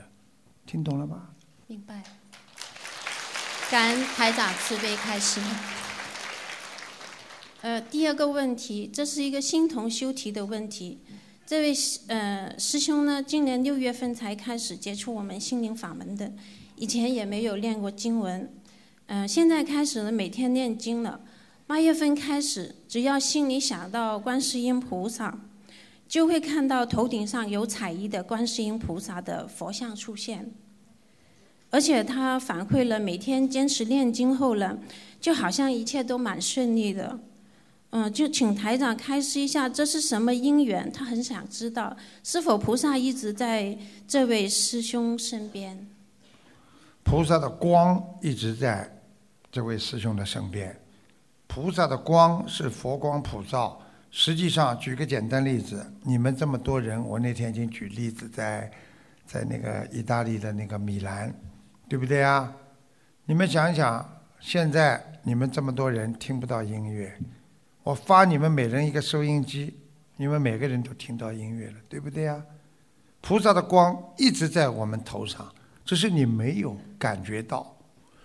[0.64, 1.28] 听懂了吗？
[1.66, 2.02] 明白。
[3.70, 5.40] 感恩台长慈悲开示。
[7.62, 10.98] 呃，第二个问题，这是一个新同修提的问题。
[11.46, 11.74] 这位
[12.08, 16.30] 呃师兄呢，今年六月份才开始接触我们心灵法门的，
[16.76, 18.52] 以前也没有练过经文。
[19.06, 21.20] 嗯，现在开始了每天念经了。
[21.66, 25.36] 八月份开始，只要心里想到观世音菩萨，
[26.06, 30.52] 就会看到头顶上有彩衣的观世音菩萨的佛像出现。
[31.70, 34.78] 而且他反馈了，每天坚持念经后呢，
[35.20, 37.18] 就好像一切都蛮顺利的。
[37.90, 40.90] 嗯，就请台长开示一下，这是什么因缘？
[40.92, 45.86] 他很想知道，是否菩萨一直在这位师兄身边？
[47.04, 48.90] 菩萨的光一直在
[49.50, 50.78] 这位师兄的身边。
[51.46, 53.80] 菩萨的光是佛光普照。
[54.10, 58.70] 实际上，举个简单例子，你们这么多人，我那天已经举例子，在
[59.26, 61.32] 在那个意大利的那个米兰，
[61.88, 62.52] 对不对啊？
[63.24, 67.14] 你们想想，现在你们这么多人听不到音乐，
[67.86, 69.72] 我发你们每人一个收音机，
[70.16, 72.44] 你们每个人都听到音乐了，对不对呀？
[73.20, 75.48] 菩萨的光一直在我们头上，
[75.84, 77.76] 只是你没有感觉到。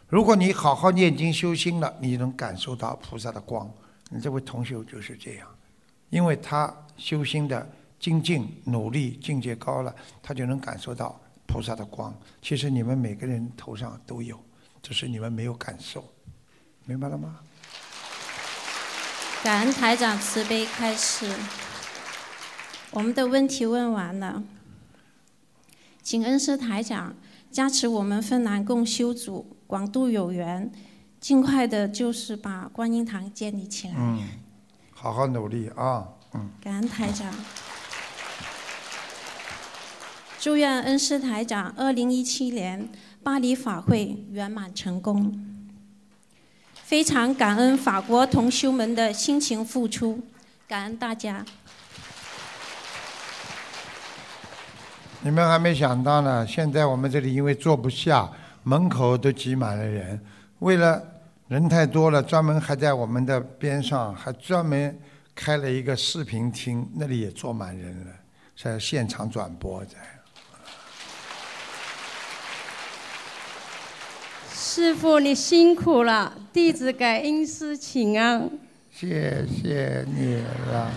[0.08, 3.72] 如果你好好念经修心了，你能感受到菩萨的光。
[4.10, 5.48] 你这位同学就是这样，
[6.10, 7.70] 因为他修心的
[8.00, 12.12] 精进、努力、境界高了，他就能感受到菩萨的光。
[12.42, 14.44] 其实你们每个人头上都有，
[14.82, 16.04] 只是你们没有感受，
[16.86, 17.40] 明白了吗？
[19.44, 21.26] 感恩台长慈悲开示，
[22.92, 24.44] 我们的问题问完了，
[26.04, 27.16] 请恩师台长
[27.50, 29.58] 加持我们芬兰共修组。
[29.66, 30.72] 广度有缘，
[31.20, 33.96] 尽快的，就是把观音堂建立起来。
[33.98, 34.20] 嗯，
[34.92, 36.52] 好好努力啊，嗯。
[36.62, 37.34] 感恩台长，
[40.40, 42.90] 祝愿恩师台长二零一七年
[43.24, 45.51] 巴黎法会圆满成功。
[46.92, 50.20] 非常感恩法国同修们的辛勤付出，
[50.68, 51.46] 感恩大家。
[55.22, 58.30] 你们还没想到呢，现在我们这里因为坐不下。
[58.64, 60.20] 门口都挤满了人，
[60.60, 61.02] 为了
[61.48, 65.00] 人太多了，专门还在我们的边上还专门
[65.34, 68.12] 开了一个视频厅，那里也坐满人了，
[68.62, 69.96] 在现场转播在。
[74.74, 78.50] 师傅，你辛苦了，弟子给恩师请安。
[78.90, 80.36] 谢谢你
[80.72, 80.90] 了。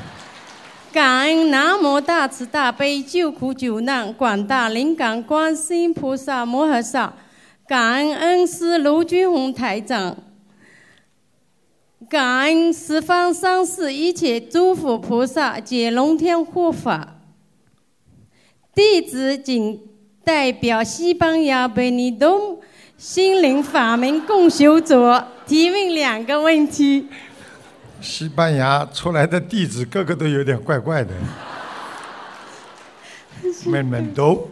[0.93, 7.15] 感恩南无大慈大悲救苦救难广大灵感观世音菩萨摩诃萨，
[7.67, 10.19] 感恩恩师卢军宏台长，
[12.09, 17.17] 感恩十方三世一切诸佛菩萨及龙天护法。
[18.73, 19.81] 弟子仅
[20.23, 22.61] 代表西班牙贝尼东
[23.07, 24.95] 心灵法门共修组
[25.47, 27.07] 提问两个问题。
[28.01, 31.13] 西班牙出来的弟子个个都有点怪怪的，
[33.69, 34.49] 妹妹都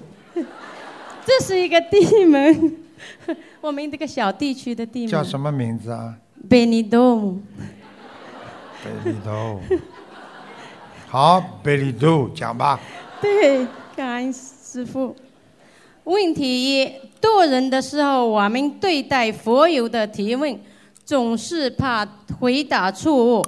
[1.25, 2.77] 这是一个地门，
[3.63, 5.09] 我们这个小地区的地门。
[5.09, 6.15] 叫什么名字啊？
[6.47, 7.35] 贝尼多。
[8.85, 9.63] 贝利多。
[11.09, 12.79] 好，贝利多，讲吧。
[13.19, 15.17] 对，感恩师傅。
[16.05, 20.59] 问题一：渡人的时候，我们对待佛友的提问。
[21.05, 22.07] 总是怕
[22.39, 23.45] 回答错误，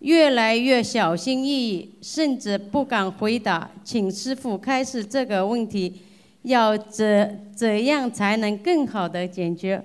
[0.00, 3.68] 越来越小心翼翼，甚至不敢回答。
[3.82, 6.02] 请师傅开始这个问题，
[6.42, 9.82] 要怎怎样才能更好的解决？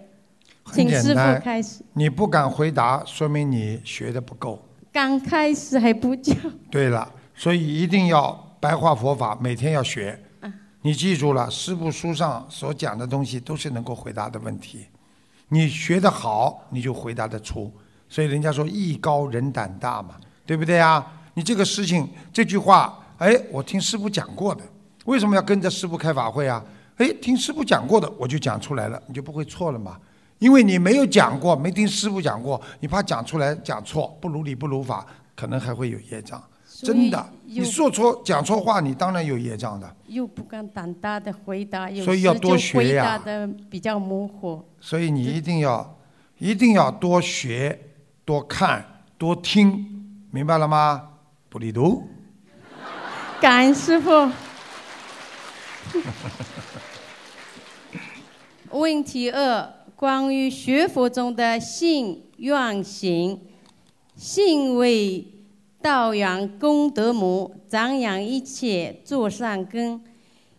[0.74, 1.82] 请师傅开始。
[1.94, 4.62] 你不敢回答，说明你学的不够。
[4.92, 6.34] 刚开始还不叫。
[6.70, 10.20] 对了，所以一定要白话佛法，每天要学。
[10.86, 14.86] 你记住了，师傅书上所讲的东西都是能够回答的问题。
[15.48, 17.74] 你学得好，你就回答得出。
[18.08, 20.14] 所以人家说艺高人胆大嘛，
[20.46, 21.04] 对不对啊？
[21.34, 24.62] 你这个事情这句话，哎，我听师傅讲过的，
[25.06, 26.64] 为什么要跟着师傅开法会啊？
[26.98, 30.00] 哎，听师傅讲过的，我就讲出来了，你就不会错了嘛。
[30.38, 35.04] 因为你没有讲过，没听师傅讲过，你怕讲出来讲错，不如理不如法，
[35.36, 36.40] 可能还会有业障。
[36.84, 39.96] 真的，你说错讲错话，你当然有业障的。
[40.08, 43.04] 又不敢胆大的回答，所以要多学呀。
[43.04, 44.62] 回答的比较模糊。
[44.82, 45.98] 所以你一定要，
[46.38, 47.80] 一定要多学、
[48.26, 49.86] 多看、多听，
[50.32, 51.12] 明白了吗？
[51.48, 52.04] 不离读。
[53.40, 54.30] 感恩师傅。
[58.72, 63.40] 问题二：关于学佛中的信愿行，
[64.18, 65.32] 信为。
[65.86, 70.02] 道养功德母，长养一切做善根，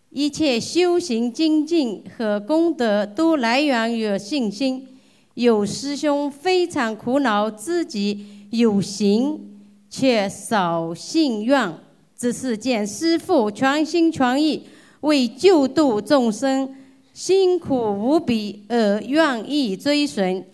[0.09, 4.87] 一切修行精进和功德都来源于信心。
[5.33, 9.59] 有师兄非常苦恼，自己有行
[9.89, 11.73] 却少信愿，
[12.17, 14.63] 只是见师父全心全意
[15.01, 16.73] 为救度众生，
[17.11, 20.45] 辛苦无比而愿意追随，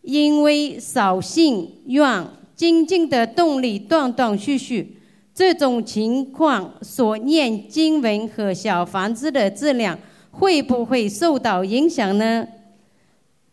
[0.00, 2.26] 因为少信愿。
[2.56, 4.96] 精进的动力断断续续，
[5.34, 9.98] 这种情况所念经文和小房子的质量
[10.30, 12.48] 会不会受到影响呢？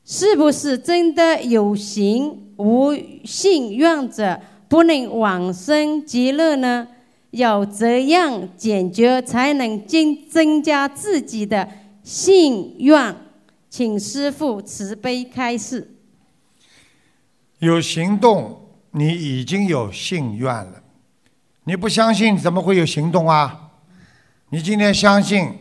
[0.05, 2.93] 是不是真的有行无
[3.25, 6.87] 信愿者不能往生极乐呢？
[7.31, 11.67] 要怎样解决才能增增加自己的
[12.03, 13.15] 信愿？
[13.69, 15.95] 请师父慈悲开示。
[17.59, 18.62] 有行动。
[18.95, 20.84] 你已经有信愿了，
[21.63, 23.71] 你不相信怎么会有行动啊？
[24.49, 25.51] 你今天相信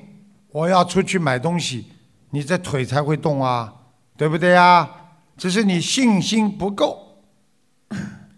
[0.51, 1.87] 我要出去买东西，
[2.29, 3.73] 你这腿才会动啊，
[4.19, 4.89] 对不对呀？
[5.39, 7.23] 只是你信心不够，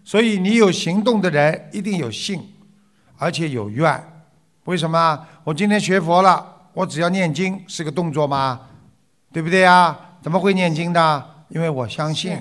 [0.05, 2.41] 所以你有行动的人一定有信，
[3.17, 4.01] 而且有愿。
[4.63, 5.27] 为什么？
[5.43, 8.61] 我今天学佛了，我只要念经是个动作吗？
[9.33, 9.99] 对不对呀？
[10.21, 11.45] 怎么会念经的？
[11.49, 12.37] 因为我相信，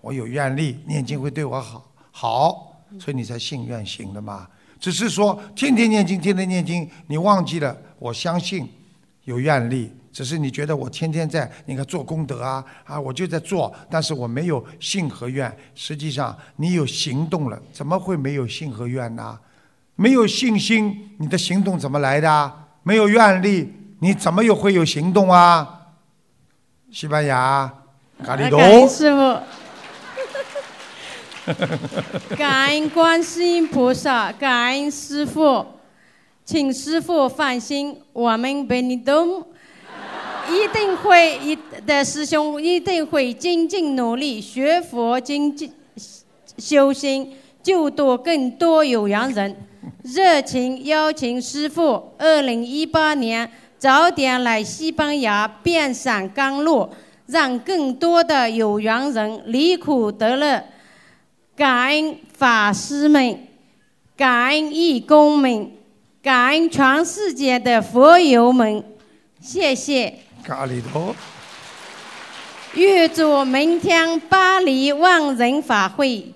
[0.00, 1.84] 我有愿力，念经会对我好。
[2.20, 4.44] 好，所以你才信愿行的嘛。
[4.80, 8.68] 只是说天天念经，天天念经，你忘记了我相信
[9.22, 9.92] 有愿力。
[10.12, 15.56] 只是你觉得我天天在你看做功德啊啊，我就在做，但是我没有信和愿。
[15.76, 19.38] 实际上你有行动了，怎么会没有信和愿呢？
[19.94, 22.52] 没有信心，你的行动怎么来的？
[22.82, 25.92] 没有愿力，你怎么又会有行动啊？
[26.90, 27.72] 西班牙，
[28.24, 28.58] 咖喱多。
[32.36, 35.64] 感恩观世音菩萨，感恩师父，
[36.44, 39.40] 请师父放心，我们贝尼东
[40.50, 45.72] 一定会一的师兄一定会精进努力学佛精进
[46.58, 49.56] 修心，救度更多有缘人。
[50.02, 56.90] 热情邀请师父，二零一八年早点来西班牙遍赏甘露，
[57.26, 60.62] 让更多的有缘人离苦得乐。
[61.58, 63.48] 感恩法师们，
[64.16, 65.72] 感恩义工们，
[66.22, 68.84] 感恩全世界的佛友们，
[69.40, 70.20] 谢谢。
[70.44, 71.12] 咖喱多。
[72.74, 76.32] 预祝明天巴黎万人法会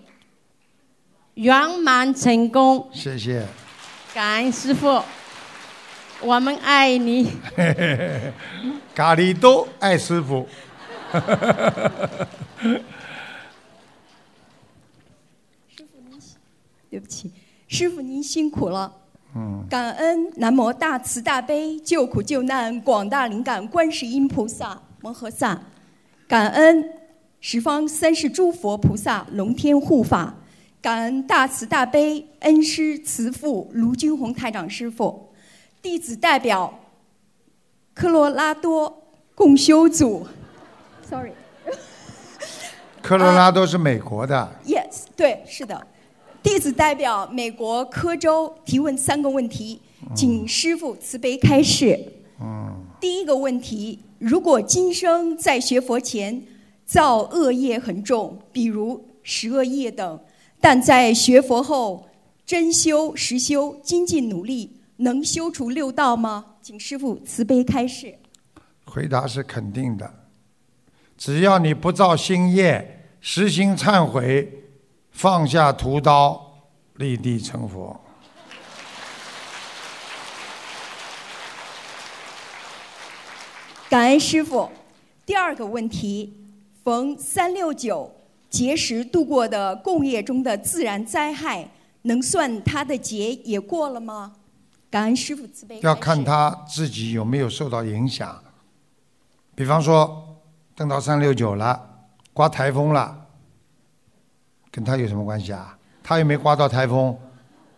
[1.35, 2.91] 圆满成功。
[2.93, 3.47] 谢谢。
[4.13, 5.01] 感恩师傅，
[6.21, 7.31] 我们爱你。
[8.93, 10.49] 咖喱多爱师傅。
[16.93, 17.33] 对不起，
[17.69, 18.95] 师傅您辛苦了。
[19.35, 25.59] 嗯，感恩南无大慈大悲救苦救难广大灵感观世音菩萨摩诃萨，
[26.29, 26.85] 感恩
[27.41, 30.35] 十方三世诸佛菩萨龙天护法，
[30.83, 35.33] 感恩大慈大悲恩师慈父卢军宏台长师傅，
[35.81, 36.79] 弟子代表
[37.95, 39.03] 科罗拉多
[39.35, 40.27] 共修组
[41.09, 41.33] ，sorry，
[43.01, 45.87] 科罗拉多是美国的，Yes，对，是的。
[46.43, 49.81] 弟子代表美国科州提问三个问题，
[50.15, 51.99] 请师父慈悲开示。
[52.41, 56.43] 嗯，第一个问题：如果今生在学佛前
[56.85, 60.21] 造恶业很重，比如十恶业等，
[60.61, 62.09] 但在学佛后
[62.45, 66.45] 真修实修，精进努力，能修除六道吗？
[66.61, 68.15] 请师父慈悲开示。
[68.85, 70.13] 回答是肯定的。
[71.17, 74.62] 只要你不造新业，实行忏悔，
[75.13, 76.41] 放下屠刀，
[76.95, 77.99] 立地成佛。
[83.89, 84.69] 感恩师傅。
[85.25, 86.35] 第二个问题：
[86.83, 88.11] 逢三六九
[88.51, 91.69] 节时度过的共业中的自然灾害，
[92.03, 94.33] 能算他的劫也过了吗？
[94.91, 95.79] 感恩师傅慈悲。
[95.81, 98.43] 要看他自己有没有受到影响。
[99.55, 100.37] 比方说，
[100.75, 101.89] 等到三六九了，
[102.33, 103.22] 刮台风了，
[104.73, 105.77] 跟他有什么关系啊？
[106.03, 107.15] 他又没刮到台风。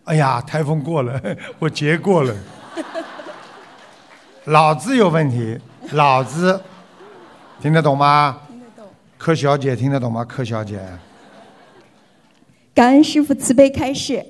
[0.05, 1.20] 哎呀，台风过了，
[1.59, 2.34] 我劫过了。
[4.45, 5.59] 脑子有问题，
[5.92, 6.61] 脑子
[7.61, 8.42] 听得懂吗？
[8.49, 8.86] 听得懂。
[9.18, 10.24] 柯小姐听得懂吗？
[10.24, 10.78] 柯小姐，
[12.72, 14.24] 感恩师傅慈悲开示。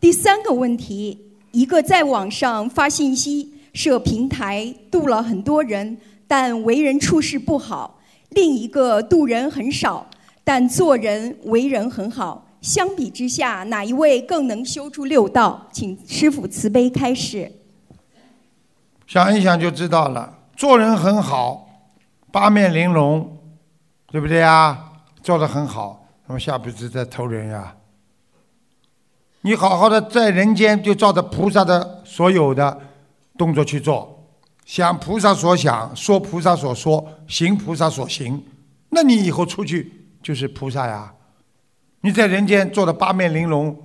[0.00, 7.98] 第三个问题：一个在网上发信息、设平台度了很多人，但为人处事不好；
[8.30, 10.04] 另一个度人很少，
[10.52, 12.44] 但做人为人很好。
[12.60, 15.68] 相比之下，哪一位更能修出六道？
[15.70, 17.52] 请师傅慈悲开示。
[19.06, 20.38] 想一想就知道了。
[20.56, 21.68] 做人很好，
[22.32, 23.38] 八面玲珑，
[24.10, 24.76] 对不对呀？
[25.22, 27.76] 做得很好，那么下辈子再投人呀。
[29.42, 32.76] 你好好的在人间，就照着菩萨的所有的
[33.38, 34.26] 动作去做，
[34.64, 38.42] 想菩萨所想，说菩萨所说，行菩萨所行，
[38.88, 41.12] 那你以后出去就是菩萨呀。
[42.02, 43.76] 你在人间做的八面玲珑，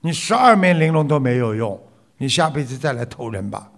[0.00, 1.80] 你十二面玲珑都没有用，
[2.18, 3.70] 你下辈子再来投人吧。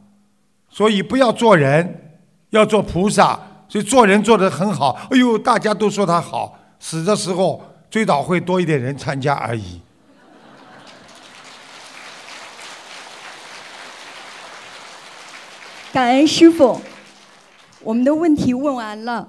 [0.68, 2.18] 所以不要做人，
[2.50, 3.40] 要做菩萨。
[3.68, 9.80] 所以做人做得很好，哎呦，大家都说他好，死的时候追悼会多一点人参加而已。
[15.92, 16.80] 感恩师傅，
[17.80, 19.28] 我们的问题问完了。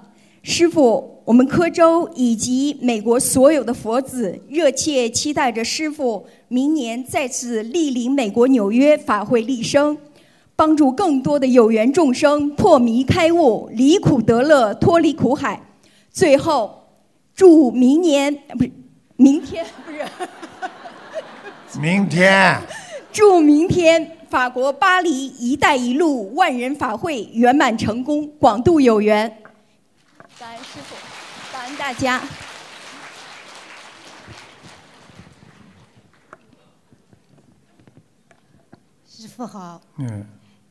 [0.50, 9.98] 师傅，我们科州以及美国所有的佛子热切期待着师傅明年再次莅临美国纽约法会立生，
[10.56, 15.62] 帮助更多的有缘众生破迷开悟、离苦得乐、脱离苦海。
[16.10, 16.88] 最后，
[17.36, 18.72] 祝明年呃不是
[19.18, 20.00] 明天不是。
[21.82, 22.58] 明天，
[23.12, 29.40] 祝明天法国巴黎“一带一路”万人法会圆满成功，广度有缘。
[30.40, 30.96] 感恩师傅，
[31.52, 32.22] 感恩大家。
[39.10, 40.24] 师傅好，嗯，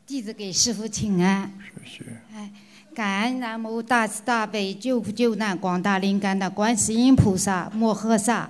[0.07, 1.53] 弟子给师傅请安。
[1.85, 2.23] 谢谢。
[2.33, 2.53] 哎，
[2.95, 8.49] 感恩南无大慈大悲救苦救难广大灵感的观世音菩萨摩诃萨，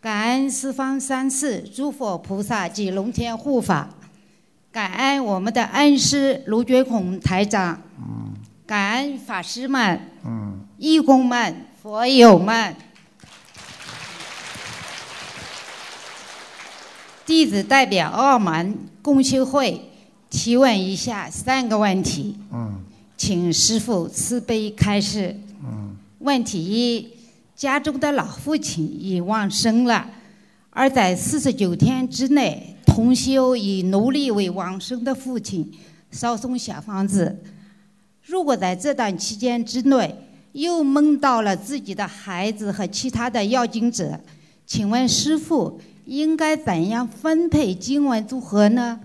[0.00, 3.90] 感恩十方三世诸佛菩萨及龙天护法，
[4.70, 7.82] 感恩我们的恩师卢觉孔台长，
[8.66, 12.74] 感恩法师们、嗯，义工们、佛友们。
[17.24, 19.80] 弟子代表澳门共修会
[20.28, 22.84] 提问一下三个问题，嗯
[23.16, 25.36] 请师父慈悲开示。
[25.62, 27.08] 嗯问题一：
[27.54, 30.08] 家中的老父亲已往生了，
[30.70, 35.72] 而在四十九天之内，同修以奴隶为往生的父亲
[36.10, 37.44] 烧送小房子。
[38.26, 40.14] 如果在这段期间之内
[40.52, 44.18] 又梦到了自己的孩子和其他的要经者，
[44.66, 49.00] 请问师父应该怎样分配经文组合呢？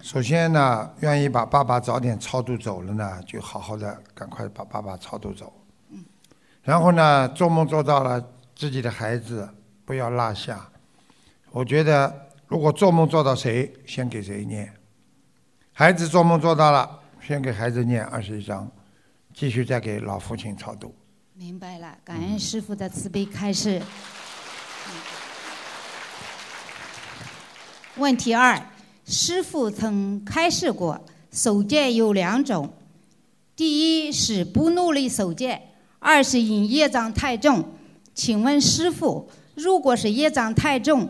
[0.00, 5.52] 首先呢，愿意把爸爸早点超度走了呢，就好好的赶快把爸爸超度走。
[6.62, 8.22] 然后呢，做梦做到了
[8.56, 9.46] 自己的孩子，
[9.84, 10.66] 不要落下。
[11.50, 14.72] 我觉得如果做梦做到谁，先给谁念。
[15.72, 18.70] 孩子做梦做到了，先给孩子念二十一章，
[19.32, 20.94] 继续再给老父亲超度。
[21.32, 23.80] 明白了，感恩师傅的慈悲开示。
[27.96, 28.62] 问题二，
[29.06, 31.02] 师傅曾开示过，
[31.32, 32.70] 守戒有两种，
[33.56, 35.58] 第一是不努力守戒，
[36.00, 37.64] 二是因业障太重。
[38.12, 41.08] 请问师傅，如果是业障太重，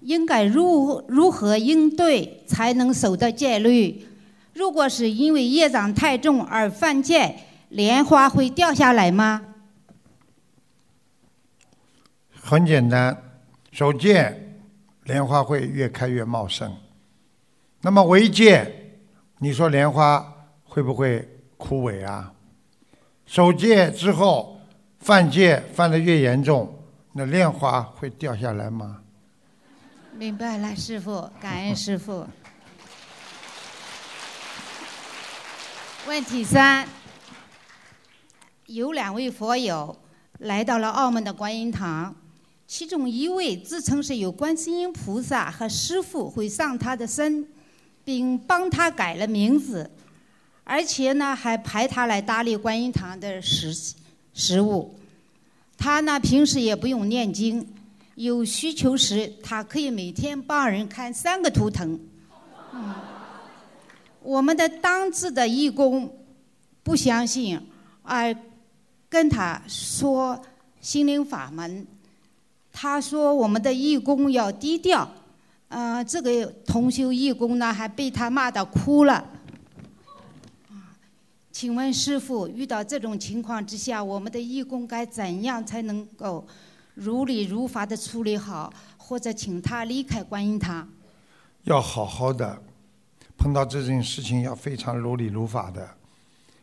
[0.00, 4.05] 应该如如何应对才能守得戒律？
[4.56, 7.36] 如果是因为业障太重而犯戒，
[7.68, 9.42] 莲花会掉下来吗？
[12.30, 13.22] 很简单，
[13.70, 14.56] 守戒，
[15.04, 16.74] 莲花会越开越茂盛。
[17.82, 18.96] 那么违戒，
[19.40, 21.28] 你说莲花会不会
[21.58, 22.32] 枯萎啊？
[23.26, 24.58] 守戒之后，
[25.00, 26.82] 犯戒犯得越严重，
[27.12, 29.02] 那莲花会掉下来吗？
[30.16, 32.26] 明白了，师傅，感恩师傅。
[36.06, 36.86] 问题三，
[38.66, 39.94] 有两位佛友
[40.38, 42.14] 来到了澳门的观音堂，
[42.64, 47.44] 其中一位自称是有观世音菩萨和师傅会上他的身，
[48.04, 49.90] 并帮他改了名字，
[50.62, 53.94] 而且呢还派他来打理观音堂的事
[54.32, 54.96] 事务。
[55.76, 57.66] 他呢平时也不用念经，
[58.14, 61.98] 有需求时他可以每天帮人看三个图腾。
[62.72, 62.94] 嗯。
[64.26, 66.12] 我们的当值的义工
[66.82, 67.60] 不相信，
[68.02, 68.36] 而
[69.08, 70.40] 跟他说
[70.80, 71.86] 心灵法门。
[72.72, 75.08] 他说我们的义工要低调，
[75.68, 79.24] 呃，这个同修义工呢还被他骂到哭了。
[81.52, 86.44] 请问师傅，遇到这种情况之下，我们的义工该怎样才能够
[86.94, 90.86] 如理如法的处理好，或者请他离开观音堂？
[91.62, 92.60] 要好好的。
[93.36, 95.88] 碰到这件事情要非常如理如法的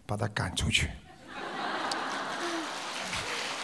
[0.05, 0.89] 把他赶出去。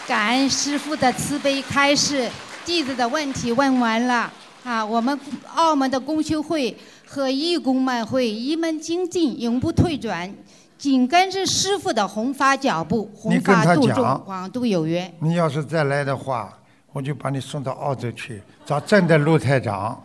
[0.08, 2.30] 感恩师父的慈悲开示，
[2.66, 4.32] 弟子的问题问完了
[4.64, 4.84] 啊！
[4.84, 5.20] 我们
[5.54, 10.34] 澳门的公修会和义工们会一门精进，永不退转，
[10.80, 15.14] 紧跟着师傅的弘法脚步，弘法度众，广度有缘。
[15.20, 16.58] 你要是再来的话，
[16.92, 20.02] 我就把你送到澳洲去找真的陆台长。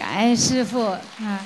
[0.00, 1.44] 感恩师傅啊！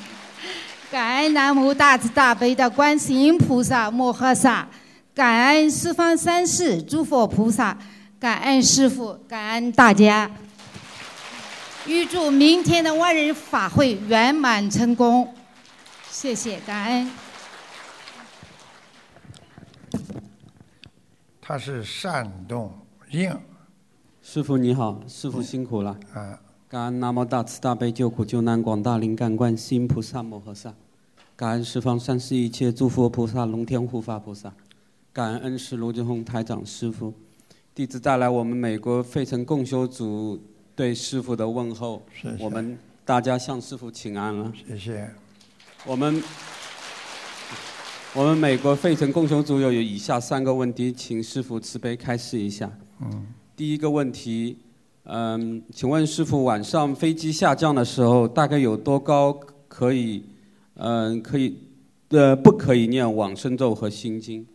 [0.89, 4.69] 感恩南无大慈大悲的观世音菩萨摩诃萨，
[5.13, 7.77] 感恩十方三世诸佛菩萨，
[8.17, 10.31] 感恩师傅，感恩大家。
[11.89, 15.35] 预祝明天的万人法会圆满成功，
[16.09, 17.11] 谢谢，感恩。
[21.43, 22.73] 他是善动
[23.11, 23.37] 应。
[24.23, 25.91] 师傅你好，师傅辛苦了。
[26.15, 26.39] 啊。
[26.75, 30.75] 感恩南无大慈大悲救苦救难广大灵感观世音菩萨摩诃萨，
[31.37, 34.53] 感恩十方三世一切诸佛菩萨龙天护法菩萨，
[35.13, 37.15] 感恩恩师卢俊宏台长师傅，
[37.77, 40.37] 弟子带来我们美国费城共修组
[40.75, 42.03] 对师傅的问候，
[42.41, 44.53] 我们大家向师傅请安了。
[44.67, 45.09] 谢谢。
[45.87, 46.21] 我们
[48.15, 52.69] 我们美国费城共修组有以下三个问题，请师傅慈悲开示一下。
[53.01, 53.29] 嗯。
[53.55, 54.59] 第一个问题。
[55.07, 59.39] 嗯，请问师傅，晚上飞机下降的时候，大概有多高
[59.69, 60.25] 可以，
[60.77, 61.59] 嗯，可以，
[62.09, 64.47] 呃，不可以念往生咒和心经？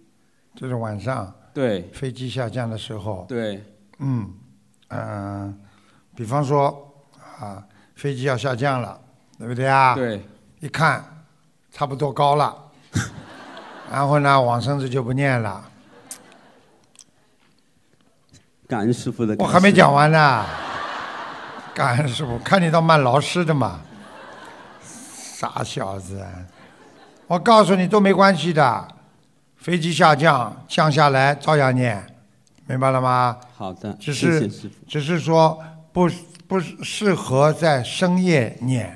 [0.55, 1.31] 就是晚上。
[1.53, 1.81] 对。
[1.93, 3.25] 飞机下降的时候。
[3.27, 3.63] 对。
[3.99, 4.27] 嗯，
[4.87, 5.55] 嗯，
[6.15, 6.93] 比方说，
[7.39, 7.63] 啊，
[7.95, 8.99] 飞机要下降了，
[9.37, 9.93] 对不对啊？
[9.93, 10.19] 对。
[10.61, 11.05] 一看，
[11.71, 12.55] 差不多高了，
[13.91, 15.63] 然后呢，往生咒就不念了。
[18.70, 19.36] 感恩师傅的。
[19.39, 20.45] 我还没讲完呢。
[21.74, 23.82] 感恩师傅，看你倒蛮老实的嘛。
[24.84, 26.24] 傻小子，
[27.26, 28.88] 我告诉你都没关系的，
[29.55, 32.05] 飞机下降降下来照样念，
[32.67, 33.39] 明白了吗？
[33.55, 34.47] 好的，只是
[34.88, 35.59] 只是说
[35.91, 36.07] 不
[36.47, 38.95] 不适合在深夜念，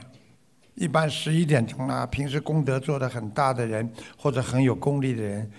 [0.76, 5.50] 一般十一点钟啊，平时功德做的很大的人或者很有功力的人。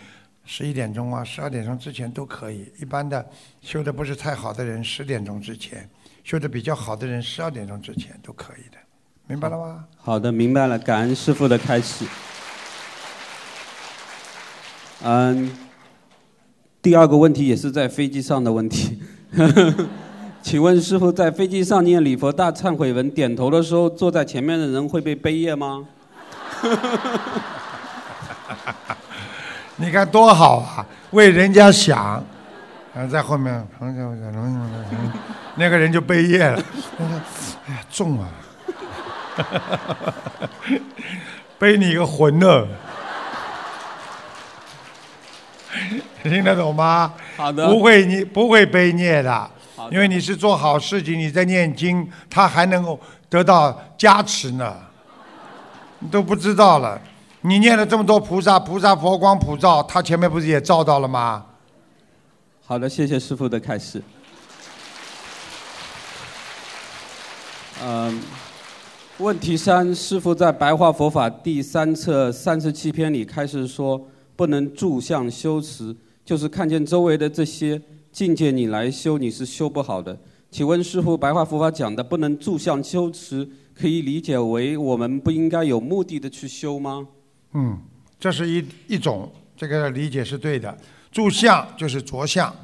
[0.45, 2.71] 十一点钟啊，十二点钟之前都可以。
[2.79, 3.25] 一般的
[3.63, 5.79] 修的不是太好的人，十点钟之前；
[6.23, 8.77] 修的比较好的人，十二点钟之前都可以的。
[9.27, 9.87] 明白了吗？
[9.97, 10.79] 好的，明白了。
[10.79, 12.05] 感恩师傅的开始。
[15.03, 15.51] 嗯，
[16.83, 19.01] 第二个问题也是在飞机上的问题。
[20.43, 25.89] 请问师傅，在飞机上念礼佛大忏悔文，点头的时候，坐在前面的人会被背业吗？
[29.77, 32.23] 你看多好啊，为人家想，
[32.95, 33.67] 然后在后面，
[35.57, 36.63] 那个人就背业了。
[37.67, 38.29] 哎呀，重啊！
[41.59, 42.67] 背你个魂呢！
[46.23, 47.13] 听得懂吗？
[47.37, 52.99] 好的不会，你不会背孽的，的因为你是做好事情，你在念经，他还能够
[53.29, 54.73] 得到加持呢。
[55.99, 57.01] 你都不知道了，
[57.47, 61.45] 你念了这么多菩萨，菩萨佛光普照，他前面不是也照到了吗？
[62.65, 64.03] 好的，谢谢师傅的开示。
[67.83, 68.19] 嗯，
[69.19, 74.01] 问题三，师傅在《白话佛法》第三册三十七篇里开始说，
[74.35, 77.79] 不能住相修持，就是看见周围的这些
[78.11, 80.19] 境界，你来修你是修不好的。
[80.51, 87.07] 请问师傅，《白话佛法》讲的不能住相修持，可以理解为我们不应该有目的的去修吗？
[87.55, 87.81] 嗯，
[88.21, 90.77] 这是一一种，这个理解是对的。
[91.11, 92.55] 住相就是着相，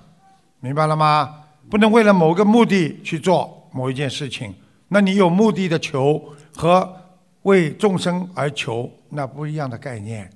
[0.60, 1.36] 明白了吗？
[1.70, 4.52] 不能为了某个目的去做某一件事情。
[4.88, 6.96] 那你有目的的求和
[7.42, 10.28] 为众生而求，那不一样的概念，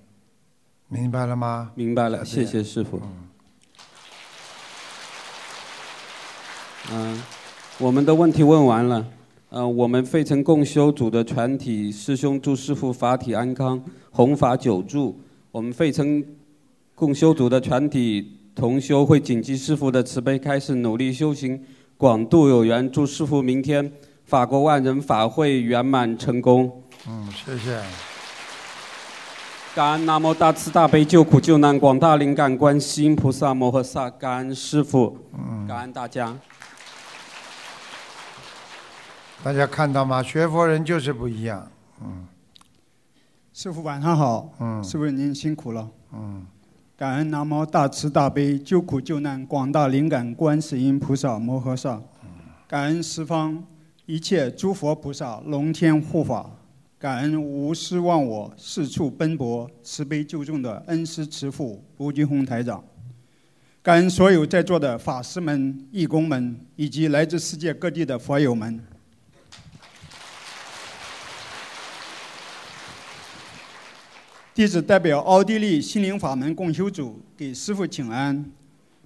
[0.87, 1.73] 明白了吗？
[1.75, 3.03] 明白了，谢谢师傅。
[6.93, 7.21] 嗯，
[7.79, 9.05] 我们的问题问完了。
[9.57, 13.81] 嗯，我们费城共修组的全体师兄祝师傅法体安康，
[14.11, 15.17] 弘法久住。
[15.53, 16.25] 我们费城
[16.97, 21.63] 共修组的全体同修会谨记师傅的慈悲开始，努力修行，
[21.97, 22.91] 广度有缘。
[22.91, 23.93] 祝师傅明天
[24.25, 26.83] 法国万人法会圆满成功。
[27.07, 27.81] 嗯，谢谢。
[29.73, 35.17] 感恩南无大慈大悲救苦救难广大灵感观世音菩萨摩诃萨，感恩师傅，
[35.69, 36.37] 感恩大家。
[39.45, 40.22] 大家看到吗？
[40.22, 41.70] 学佛人就是不一样。
[42.01, 42.26] 嗯
[43.53, 44.82] 师傅晚上好，嗯。
[44.82, 46.47] 师傅您辛苦了，嗯，
[46.97, 52.01] 感恩南无大慈大悲救苦救难广大灵感观世音菩萨摩诃萨，
[52.66, 53.62] 感恩十方
[54.07, 56.51] 一切诸佛菩萨龙天护法，
[56.99, 62.82] 感恩无私忘我四处奔波慈悲救众的恩师慈父卢军宏台长，
[63.82, 68.82] 感恩所有在座的法师们、义工们以及来自世界各地的佛友们。
[74.55, 78.49] 弟子代表奥地利心灵法门共修组给师父请安，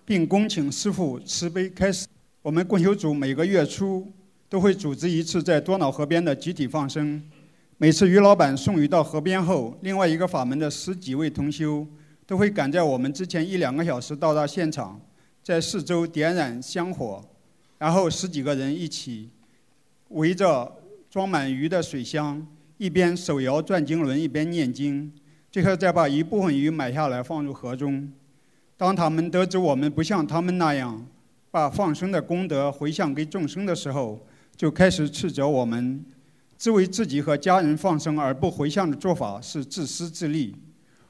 [0.05, 2.07] 并恭请师父慈悲开始。
[2.43, 4.07] 我们共修组每个月初
[4.47, 7.23] 都会组织一次在多瑙河边的集体放生。
[7.79, 11.87] 每次于老板送鱼到河边后，另外一个法门的十几位同修
[12.27, 15.01] 都会赶在我们之前一两个小时到达现场，
[15.43, 17.25] 在四周点燃香火，
[17.79, 19.31] 然后十几个人一起
[20.11, 20.71] 围着
[21.09, 22.47] 装满鱼的水箱，
[22.77, 25.11] 一边手摇转经轮，一边念经。
[25.51, 28.11] 最后再把一部分鱼买下来放入河中。
[28.77, 31.05] 当他们得知我们不像他们那样
[31.51, 34.21] 把放生的功德回向给众生的时候，
[34.55, 36.05] 就开始斥责我们，
[36.59, 40.55] 只为自己和家人放生而不回向的做法是自私自利。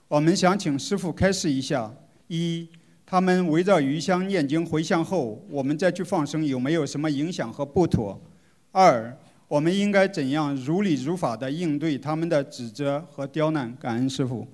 [0.07, 1.93] 我们想请师父开示一下：
[2.29, 2.69] 一，
[3.05, 8.19] 他们围着鱼香念经回向后，我们再去放生有没有什么影响和不妥？
[8.71, 9.15] 二，
[9.49, 13.75] 我们应该怎样如理如法的应对他们的指责和刁难？
[13.81, 14.47] 感恩师父。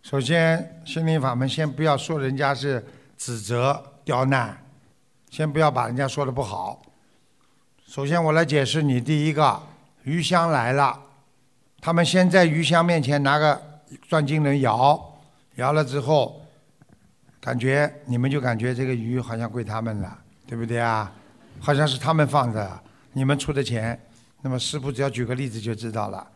[0.00, 2.84] 首先，心灵法门先不要说人家是
[3.18, 4.56] 指责、刁难，
[5.28, 6.80] 先不要把人家说的不好。
[7.84, 9.60] 首先，我来解释你第一个，
[10.04, 10.96] 鱼香来了，
[11.80, 13.60] 他们先在鱼香面前拿个
[14.08, 15.18] 转经轮摇，
[15.56, 16.40] 摇了之后，
[17.40, 20.16] 感觉你们就感觉这个鱼好像归他们了，
[20.46, 21.12] 对不对啊？
[21.58, 22.80] 好像是他们放的，
[23.12, 24.00] 你们出的钱。
[24.44, 26.28] 那么师傅只要举个例子就知道了，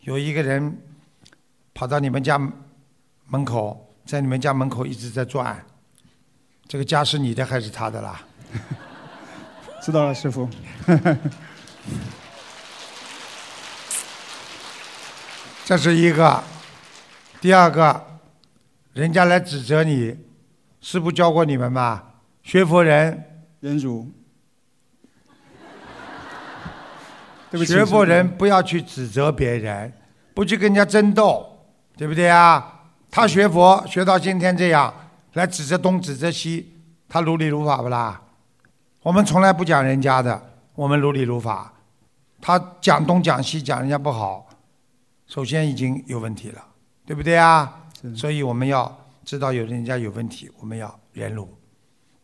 [0.00, 0.76] 有一个人
[1.72, 2.36] 跑到你们家
[3.26, 5.64] 门口，在你们家门口一直在转，
[6.66, 8.20] 这个家是你的还是他的啦？
[9.80, 10.48] 知道了，师傅。
[15.64, 16.42] 这是一个，
[17.40, 18.20] 第二个，
[18.92, 20.16] 人家来指责你，
[20.80, 22.02] 师傅教过你们吗？
[22.42, 24.10] 学佛人忍辱。
[27.54, 29.92] 对不起学佛人不要去指责别人，
[30.34, 31.46] 不去跟人家争斗，
[31.96, 32.80] 对不对啊？
[33.12, 34.92] 他学佛学到今天这样，
[35.34, 36.74] 来指责东指责西，
[37.08, 38.20] 他如理如法不啦？
[39.02, 40.42] 我们从来不讲人家的，
[40.74, 41.72] 我们如理如法。
[42.40, 44.48] 他讲东讲西讲人家不好，
[45.28, 46.60] 首先已经有问题了，
[47.06, 47.72] 对不对啊？
[48.16, 48.92] 所以我们要
[49.24, 51.48] 知道有人家有问题，我们要忍辱。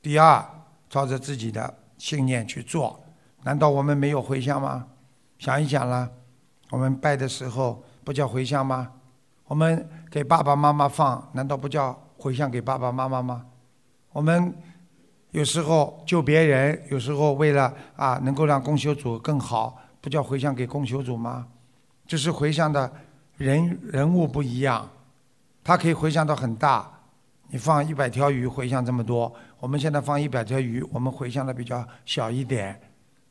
[0.02, 0.44] 第二，
[0.88, 3.00] 照着自己的信念去做，
[3.44, 4.88] 难道我们没有回向吗？
[5.40, 6.06] 想一想啦，
[6.68, 8.92] 我们拜的时候不叫回向吗？
[9.46, 13.46] 我们给爸爸妈妈放，难道不叫回向给爸爸妈妈吗？
[14.12, 14.54] 我们
[15.30, 21.46] 有时候救别人，有时候为了啊能够让供修组更好，不叫回向给供修组吗？
[22.06, 22.92] 只是回向的
[23.38, 24.86] 人人物不一样，
[25.64, 26.86] 它可以回向到很大。
[27.48, 32.78] 你放一百条鱼回向这么多，我们现在放一百条鱼，我们回向的比较小一点，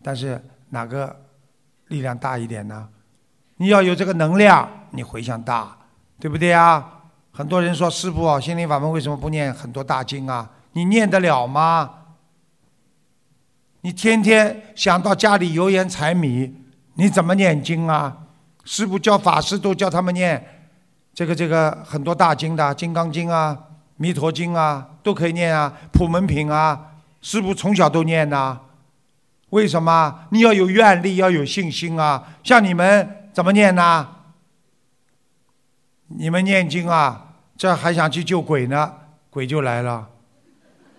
[0.02, 1.16] 但是哪个
[1.90, 2.88] 力量大一点呢？
[3.58, 5.78] 你要有这个能量，你回向大，
[6.20, 7.02] 对不对啊？
[7.32, 10.50] 很多人说师傅啊，心灵法门为什么不念很多大经啊？
[10.72, 11.90] 你念得了吗？
[13.82, 16.54] 你天天想到家里油盐柴米，
[16.96, 18.18] 你怎么念经啊？
[18.64, 20.62] 师傅教法师都教他们念
[21.14, 23.58] 这个这个很多大经的，《金刚经》啊，
[23.98, 28.60] 《弥陀经》啊，都可以念啊，《普门品》啊，师傅从小都念呐。
[29.50, 30.28] 为什么？
[30.32, 32.24] 你要有愿力，要有信心啊！
[32.44, 34.08] 像你们怎么念呢？
[36.08, 38.94] 你们念经啊，这还想去救鬼呢，
[39.30, 40.08] 鬼就来了。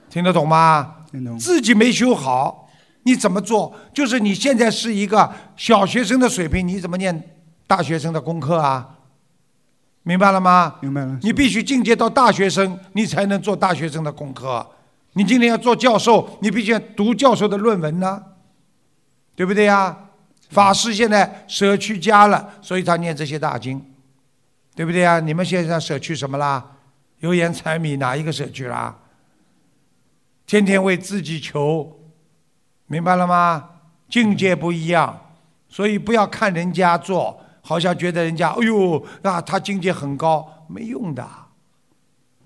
[0.08, 0.96] 听得懂吗？
[1.10, 1.38] 听懂。
[1.38, 2.68] 自己没修好，
[3.04, 3.72] 你怎么做？
[3.94, 7.36] 就是你现在是一个小学生的水平，你怎么念
[7.66, 8.96] 大学生的功课啊？
[10.02, 10.76] 明白了吗？
[10.80, 11.18] 明白了。
[11.22, 14.66] 你必须进阶到大学生，你才能做大学生的功课。
[15.12, 18.22] 你今天要做教授，你必须要读教授的论文呢，
[19.40, 19.96] 对不对呀？
[20.50, 23.82] 法师现在舍去家了，所以他念这些大经，
[24.74, 25.18] 对不对呀？
[25.18, 26.72] 你们现在舍去什么啦？
[27.20, 28.94] 油盐柴米哪一个舍去啦？
[30.44, 32.00] 天天为自己求，
[32.84, 33.66] 明白了吗？
[34.10, 35.18] 境界不一样，
[35.70, 41.26] 所以不要看人家做，好像觉得人家哎呦啊，他境界很高，没用的。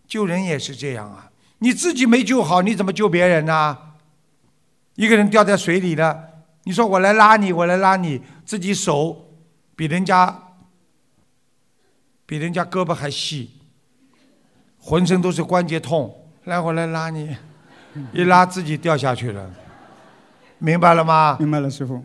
[0.07, 1.29] 救人也是这样啊，
[1.59, 3.77] 你自己没救好，你怎么救别人呢？
[4.95, 6.34] 一个人掉在水里了，
[6.65, 9.35] 你说我来拉你，我来拉你，自己手
[9.77, 10.43] 比人家
[12.27, 13.51] 比人家胳膊还细，
[14.79, 17.37] 浑身都是关节痛，来我来拉你。
[18.13, 19.49] 一拉自己掉下去了，
[20.59, 21.37] 明白了吗？
[21.39, 22.03] 明白了，师傅。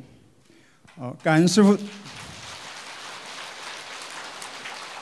[0.99, 1.75] 好，感恩师傅。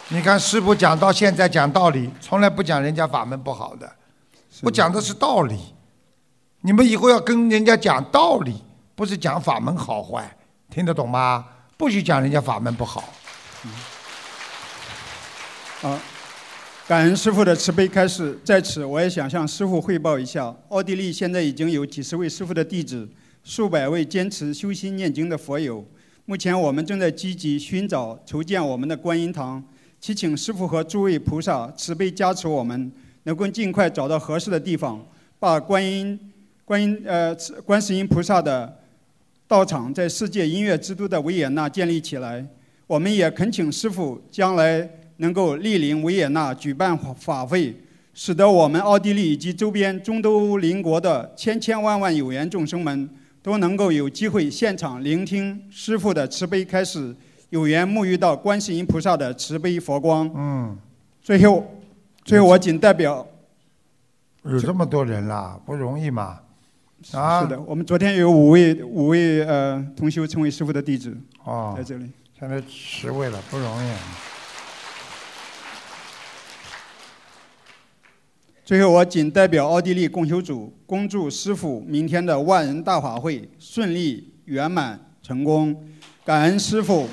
[0.10, 3.92] 你看师傅讲到现在讲道理，从来不讲人家法门不好的，
[4.62, 5.60] 我讲的是道理。
[6.62, 8.64] 你们以后要跟人家讲道理，
[8.98, 10.36] 不是讲法门好坏，
[10.72, 11.46] 听得懂吗？
[11.78, 13.14] 不许讲人家法门不好。
[15.80, 16.00] 好。
[16.88, 23.08] 感恩师傅的慈悲开示，在此我也想向师傅汇报一下，奥地利现在已经有几十位师傅的弟子，
[23.44, 25.86] 数百位坚持修心念经的佛友。
[26.26, 29.64] 目前我们正在积极寻找筹建我们的观音堂，
[30.02, 32.92] 祈请师傅和诸位菩萨慈悲加持我们，
[33.24, 35.06] 能够尽快找到合适的地方，
[35.38, 36.18] 把观音、
[36.66, 38.77] 观音呃观世音菩萨的
[39.48, 42.46] 道场在世界音乐之都的维也纳建立起来。
[42.86, 44.90] 我们也恳请师傅将来。
[45.20, 47.76] 能够莅临维也纳举办法会，
[48.14, 53.10] 使得我们奥地利以及周边中东邻国的千千万万有缘众生们
[53.42, 57.16] 都能够有机会现场聆听师父的慈悲开始，
[57.50, 60.30] 有缘沐浴到观世音菩萨的慈悲佛光。
[60.36, 60.78] 嗯。
[61.20, 61.66] 最后，
[62.24, 63.26] 最后我仅代表。
[64.44, 66.38] 有这么多人啦，不容易嘛。
[67.14, 67.42] 啊。
[67.42, 71.18] 是的，我们昨天有五位五位呃同修成为师傅的弟子。
[71.44, 71.74] 哦。
[71.78, 72.10] 在这里。
[72.40, 73.92] 现在十位了，不容易。
[78.64, 85.90] 最后，我仅代表奥地利共修组，恭祝师傅明天的万人大法会顺利圆满成功。
[86.24, 87.08] 感恩师傅，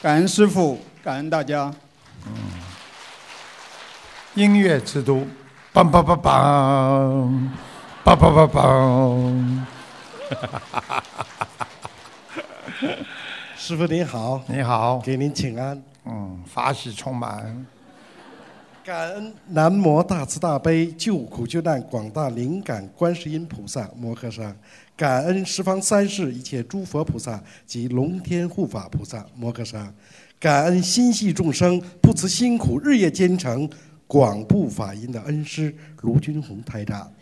[0.00, 1.74] 感恩师傅，感恩大家。
[2.26, 2.32] 嗯。
[4.34, 5.26] 音乐之都，
[5.74, 7.50] 梆梆梆梆，
[8.04, 9.60] 梆梆梆梆。
[13.56, 15.82] 师傅您好，你好，给您请安。
[16.04, 17.66] 嗯，法喜充满。
[18.84, 24.54] 感恩南无大慈大悲救苦救难广大灵感观世音菩萨摩诃萨，
[24.96, 29.92] 感恩十方三世一切诸佛菩萨及龙天护法菩萨摩诃萨，
[30.38, 33.68] 感恩心系众生不辞辛苦日夜兼程
[34.14, 37.12] 广布法音的恩师卢军宏台长，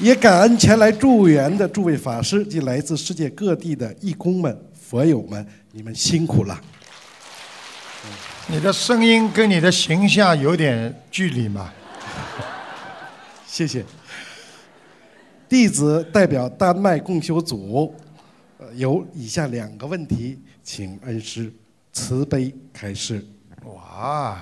[0.00, 6.60] 也感恩前来助缘的诸位法师及来自世界各地的义工们、佛友们，你们辛苦了。
[8.48, 11.72] 你的声音跟你的形象有点距离嘛？
[13.46, 13.84] 谢谢。
[15.48, 17.94] 弟子代表丹麦共修组，
[18.74, 21.52] 有以下两个问题，请恩师
[21.92, 23.24] 慈悲开示。
[23.64, 24.38] 哇，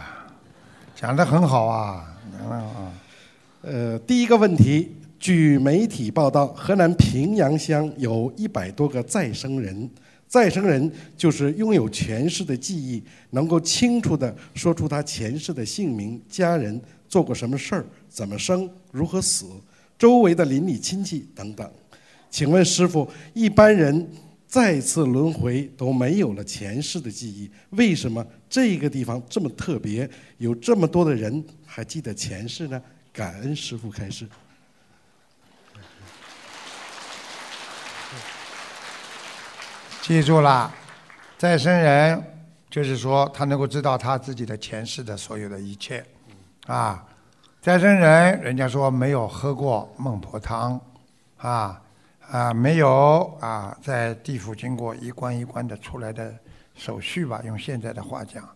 [0.94, 2.16] 讲的很好啊！
[2.48, 2.92] 啊，
[3.62, 9.90] 呃，第一个问题，据媒体报道，河南平阳乡有一百多个再生人。
[10.26, 19.46] 再生人就是拥有前世的记忆，能够清楚地说出他前世的姓名、家人做过什么事儿、怎么生、如何死、
[19.98, 21.68] 周围的邻里亲戚等等。
[22.30, 24.08] 请问师傅，一般人
[24.50, 32.82] 再次轮回都没有了前世的记忆，为什么这个地方这么特别，有这么多的人还记得前世呢？
[33.12, 34.28] 感恩师傅开示。
[40.02, 40.74] 记住了，
[41.38, 42.20] 再生人
[42.68, 46.04] 就是说他能够知道他自己的前世的所有的一切，
[46.66, 47.06] 啊，
[47.60, 50.80] 再生人人家说没有喝过孟婆汤，
[51.36, 51.80] 啊
[52.30, 56.32] 啊没有啊在地府经过一关一关的出来的
[56.76, 58.48] 手续吧，用现在的话讲，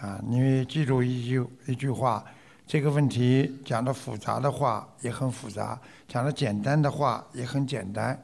[0.00, 2.24] 啊，你记住一句一句话，
[2.64, 8.16] 这个问题讲的复杂的话也很复杂，讲的简单的话也很简单，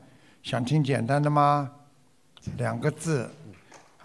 [0.44, 1.68] 想听简单的吗？
[2.56, 3.28] 两个字，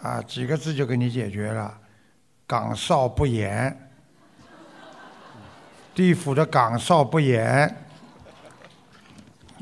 [0.01, 1.77] 啊，几个字就给你解决了。
[2.47, 3.91] 岗哨不严，
[5.93, 7.73] 地府的岗哨不严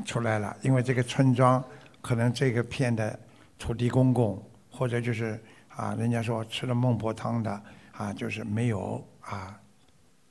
[0.04, 0.56] 出来了。
[0.62, 1.62] 因为这个村庄
[2.00, 3.18] 可能这个片的
[3.58, 9.58] 土地公公，或者就是啊，人家说吃了孟婆汤的啊，就是没有啊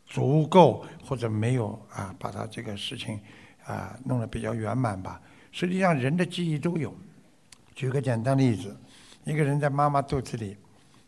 [0.05, 3.20] 足够或者没有啊把他这个事情
[3.65, 5.22] 啊弄得比较圆满吧。
[5.51, 6.95] 实际上人的记忆都有。
[7.76, 8.76] 举个简单例子，
[9.24, 10.57] 一个人在妈妈肚子里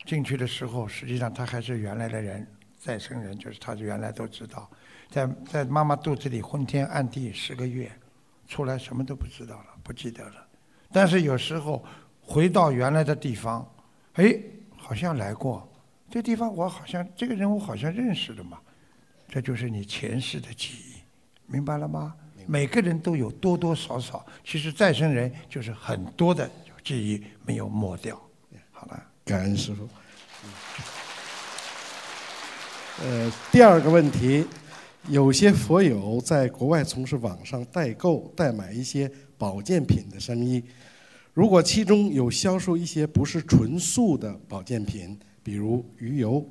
[0.05, 2.45] 进去的时候，实际上他还是原来的人，
[2.77, 4.69] 再生人，就是他原来都知道，
[5.09, 7.91] 在在妈妈肚子里昏天暗地十个月，
[8.49, 10.45] 出来什么都不知道了，不记得了。
[10.91, 11.85] 但是有时候
[12.19, 13.65] 回到原来的地方，
[14.13, 14.35] 哎，
[14.75, 15.71] 好像来过，
[16.09, 18.57] 这地方我好像这个人我好像认识的嘛，
[19.27, 20.95] 这就是你前世的记忆，
[21.45, 22.15] 明白了吗？
[22.47, 26.49] 每个人都有多多少少，其实再生人就是很多的
[26.83, 28.19] 记忆没有抹掉。
[28.71, 29.87] 好了，感恩师傅。
[33.03, 34.43] 呃，第二个问题，
[35.09, 40.63] 有些佛友在国外从事网上代购、代买一些保健品的生意，
[41.33, 46.45] 如果其中有销售一些不是纯素的保健品，比如鱼油，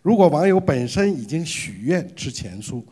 [0.00, 2.82] 如果网友本身已经许愿吃全素，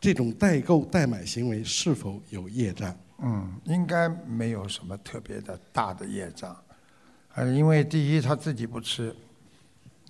[0.00, 2.92] 这种代购代买行为是否有业障？
[3.22, 6.56] 嗯，应该没有什么特别的大的业障，
[7.34, 9.14] 呃，因为第一他自己不吃，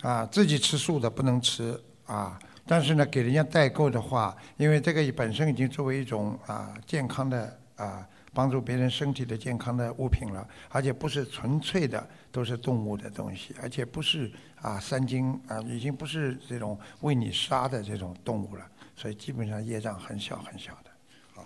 [0.01, 1.79] 啊，自己吃素的不能吃。
[2.07, 18.67] 啊，但是呢，给人家代购的话，因为这个本身已经作为一种啊健康的啊帮助别人身体的健康的物品了，而且不是纯粹的都是动物的东西，而且不是啊三精啊，已经不是这种为你杀的这种动物了。
[18.97, 20.91] 所以基本上业障很小很小的，
[21.35, 21.45] 好，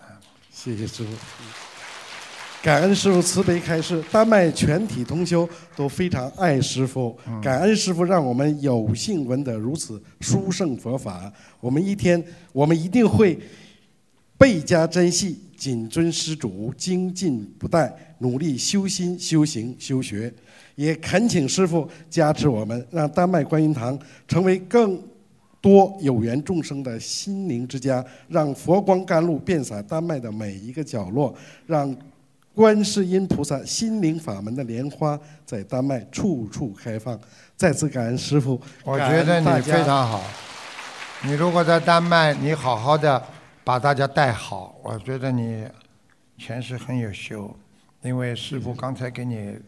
[0.51, 1.80] 谢谢师傅，
[2.63, 4.05] 感恩师傅慈悲开示。
[4.13, 11.33] 丹麦全体同修都非常爱师傅，感恩师傅让我们有幸闻得如此殊胜佛法。
[11.59, 13.39] 我们一天，我们一定会
[14.37, 20.33] 倍加珍惜，谨遵师主，精进不怠，努力修心、修行、修学。
[20.75, 23.99] 也恳请师傅加持我们，让丹麦观音堂
[24.29, 25.01] 成为更。
[25.63, 31.35] 多有缘众生的心灵之家，让佛光甘露遍洒丹麦的每一个角落，
[31.67, 31.95] 让
[32.55, 37.19] 观世音菩萨心灵法门的莲花在丹麦处处开放。
[37.57, 40.23] 再次感恩师傅，我觉得你非常好。
[41.23, 43.23] 你如果在丹麦，你好好的
[43.63, 45.67] 把大家带好，我觉得你
[46.39, 47.55] 前世很有修。
[48.03, 49.59] 因为师傅刚才给你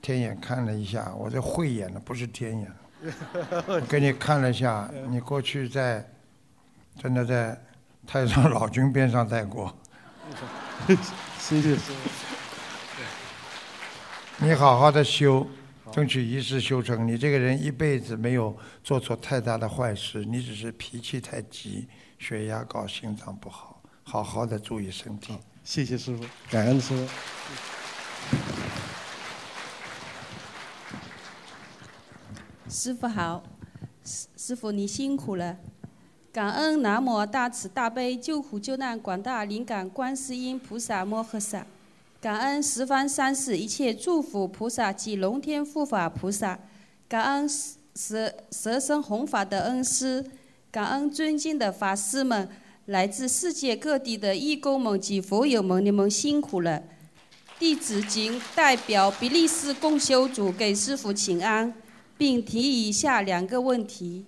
[0.00, 2.72] 天眼看了一下，我这慧眼的不是天眼。
[3.66, 6.02] 我给你看了一下，你过去在
[6.98, 7.58] 真的在
[8.06, 9.74] 太上老君边上待过。
[11.38, 11.76] 谢谢。
[14.38, 15.46] 你好好的修，
[15.92, 17.06] 争取一世修成。
[17.06, 21.86] 你这个人一辈子没有做错太大的坏事，你只是脾气太急，
[22.18, 25.38] 血压高，心脏不好，好好的注意身体。
[25.62, 27.08] 谢谢师傅，感恩师傅。
[32.68, 33.42] 师傅好，
[34.04, 35.58] 师师傅你辛苦了，
[36.32, 41.66] 感恩南无大慈大悲救苦救难广大灵感观世音菩萨摩诃萨，
[42.20, 46.56] 感恩十方三世一切诸佛菩萨及龙天护法菩萨，
[47.08, 47.48] 感恩
[47.96, 50.24] 十十生弘法的恩师，
[50.70, 52.48] 感恩尊敬的法师们，
[52.86, 56.80] 来自世界各地的义工们及佛友们，你们辛苦了。
[57.58, 61.74] 弟子谨代表比利时共修组给师傅请安。
[62.16, 64.26] 并提以下两个问题：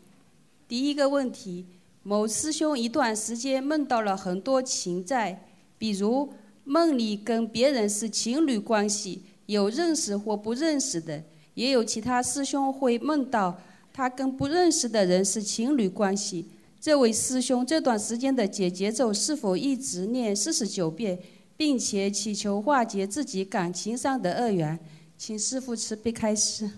[0.66, 1.66] 第一个问题，
[2.04, 5.44] 某师兄一段时间梦到了很多情债，
[5.78, 6.32] 比如
[6.64, 11.22] 梦里跟别人是情侣关系，有认识或不认识的，
[11.54, 13.56] 也有其他师兄会梦到
[13.92, 16.48] 他跟不认识的人是情侣关系。
[16.80, 21.16] 这位师兄这段时间的解节奏是否一直念四十九遍，
[21.56, 24.76] 并且祈求化解自己感情上的恶缘？
[25.16, 26.68] 请师父慈悲开示。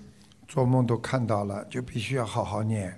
[0.47, 2.95] 做梦都看到了，就必须要好好念，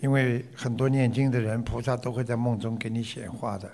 [0.00, 3.70] 因为很多念经的人，菩萨都会在梦中给你显化的。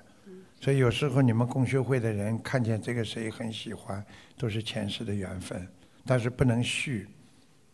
[0.61, 4.05] 所以有时候你们共修会的人看见这个谁很喜欢，
[4.37, 5.67] 都是前世的缘分，
[6.05, 7.07] 但是不能续，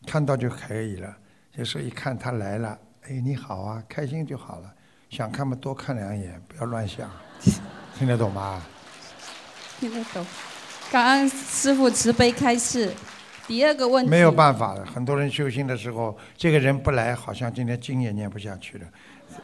[0.07, 1.17] 看到就可以了。
[1.55, 4.75] 有时候一看他来了，哎，你好啊，开心就好了。
[5.09, 7.11] 想看嘛，多看两眼，不要乱想，
[7.97, 8.63] 听得懂吗？
[9.79, 10.27] 听得懂。
[10.91, 12.93] 感恩师父慈悲开示。
[13.53, 14.11] 第二个问题。
[14.11, 18.87] 没有办法的，很多人修心的时候，这个人不来，好像今天经也念不下去了，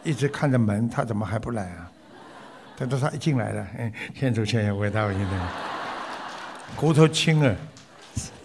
[0.02, 1.92] 一直看着门，他怎么还不来啊？
[2.78, 5.26] 等到他一进来了，嗯，先走先有味道，现在
[6.74, 7.54] 骨头轻啊，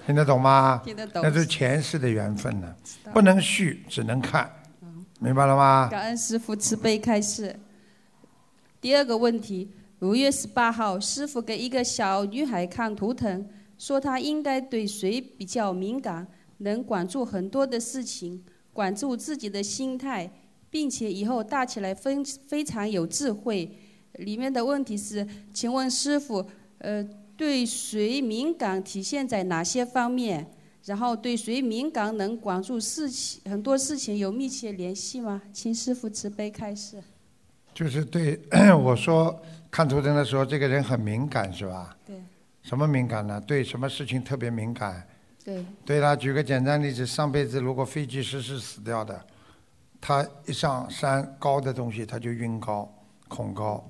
[0.05, 0.81] 听得懂吗？
[0.83, 1.21] 听得懂。
[1.23, 2.75] 那是前世的缘分呢，
[3.13, 4.51] 不能续，只能看。
[5.19, 5.87] 明白了吗？
[5.89, 7.57] 感恩师傅慈悲开示。
[8.81, 13.47] 第二个问题：五月十八号，师傅给一个小女孩看图腾，
[13.77, 16.27] 说他应该对谁比较敏感，
[16.59, 20.31] 能管住很多的事情，管住自己的心态，
[20.69, 23.77] 并且以后大起来非非常有智慧。
[24.19, 26.45] 里面的问题是，请问师傅，
[26.77, 27.03] 呃，
[27.35, 30.51] 对谁敏感体现在哪些方面？
[30.85, 35.41] 然后对谁敏感能管住事情，很多事情有密切联系吗？
[35.51, 37.01] 请师傅慈悲开示。
[37.73, 38.39] 就是对
[38.77, 41.97] 我说看图腾的时候，这个人很敏感是吧？
[42.05, 42.21] 对。
[42.63, 43.39] 什么敏感呢？
[43.41, 45.05] 对什么事情特别敏感？
[45.43, 45.65] 对。
[45.85, 49.25] 对他举个简单例子，上辈子如果飞机失事死掉的，
[50.01, 52.91] 他一上山高的东西他就晕高、
[53.27, 53.85] 恐高。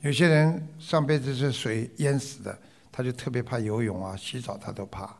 [0.00, 2.58] 有些人上辈子是水淹死的，
[2.92, 5.16] 他就特别怕游泳啊，洗澡他都怕。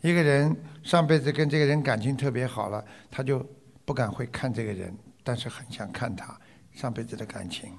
[0.00, 3.44] 一个人上辈子跟这个人感情特别好了，他就
[3.84, 6.38] 不敢会看这个人，但是很想看他
[6.72, 7.76] 上辈子的感情，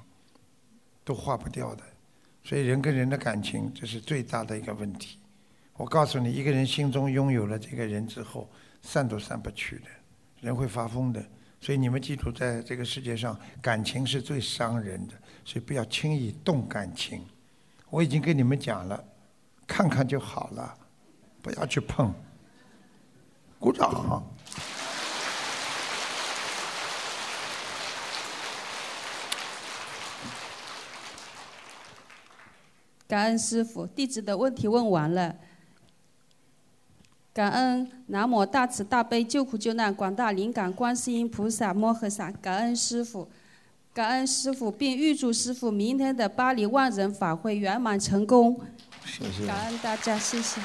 [1.04, 1.82] 都化不掉的。
[2.46, 5.18] 所以人跟人的感情这是最大的一个问题。
[5.74, 8.48] 我告诉你，一个人心中拥有了这个人之后，
[8.82, 9.86] 散都散不去的，
[10.42, 11.20] 人会发疯的。
[11.60, 17.20] 所以你们记住，在这个世界上，感情是最伤人的，所以不要轻易动感情。
[17.90, 19.04] 我已经跟你们讲了，
[19.66, 20.72] 看看就好了。
[21.42, 22.14] 不要去碰，
[23.58, 24.24] 鼓掌。
[33.08, 35.34] 感恩师傅，弟子的问题问完了。
[37.32, 43.28] 感恩南无大慈大悲救苦救难广大灵感观世音菩萨摩诃萨，感恩师傅，
[43.92, 48.58] 感恩师傅，并预祝师傅明天的巴黎万人法会圆满成功。
[49.04, 49.46] 谢谢。
[49.46, 50.60] 感恩大家，谢谢。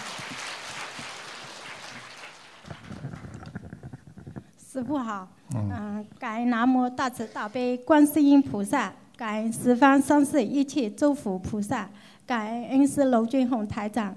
[4.72, 11.90] 师傅好，嗯，感恩南无大慈大悲观世音菩萨，感恩十方三世一切诸佛菩萨，
[12.32, 14.16] 感恩恩师娄俊宏台长。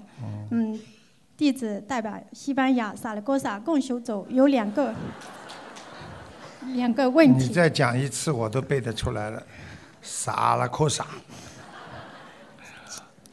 [0.49, 0.79] 嗯，
[1.35, 4.95] 弟子代表西班牙萨拉戈萨共修组有两个
[6.67, 7.47] 两个问题。
[7.47, 9.43] 你再讲一次，我都背得出来了。
[10.01, 11.05] 萨拉戈萨。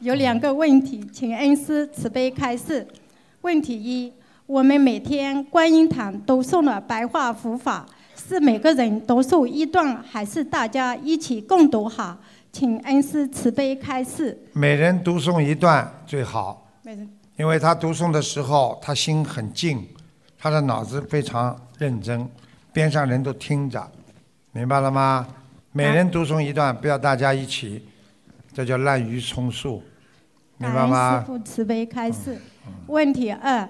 [0.01, 2.85] 有两个问题，请恩师慈悲开示。
[3.39, 4.11] 问题一。
[4.45, 7.85] 我们每天观音堂都诵了白话佛法，
[8.17, 12.17] 是每个人读诵一段，还是大家一起共读好？
[12.53, 14.37] 请恩师慈悲开示。
[14.53, 16.69] 每人读诵一段最好，
[17.35, 19.83] 因为他读诵的时候，他心很静，
[20.37, 22.29] 他的脑子非常认真，
[22.71, 23.91] 边上人都听着，
[24.51, 25.27] 明白了吗？
[25.71, 27.83] 每人读诵一段，不要大家一起，
[28.53, 29.81] 这叫滥竽充数，
[30.57, 31.21] 明白吗？
[31.21, 32.37] 师父慈悲开示。
[32.85, 33.67] 问题二。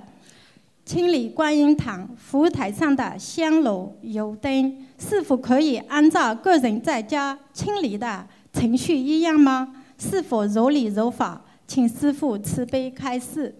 [0.86, 9.76] 清理观音堂佛台上的香炉、油灯，是否可以按照个人在家清理的程序一样吗？
[9.97, 11.41] 是否如理如法？
[11.66, 13.56] 请师父慈悲开示。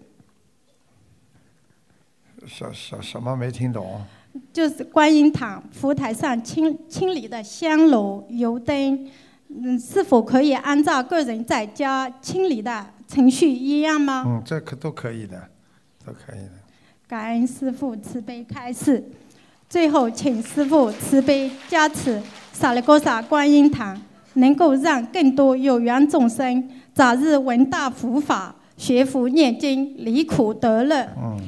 [2.46, 4.02] 什什什么没听懂？
[4.52, 9.08] 就是观音堂佛台上清清理的香炉、油灯，
[9.48, 14.24] 嗯，是否可以按照个人在家清理的程序一样吗？
[14.26, 15.48] 嗯，这可都可以的，
[16.04, 16.50] 都可以的。
[17.06, 19.02] 感恩师父慈悲开示，
[19.68, 22.20] 最后请师父慈悲加持
[22.52, 24.00] 萨利戈萨观音堂，
[24.34, 31.08] 能够让更多有缘众生早日闻大佛法，学佛念经，离苦得乐。
[31.16, 31.40] 嗯，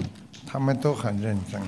[0.46, 1.60] 他们都很认真。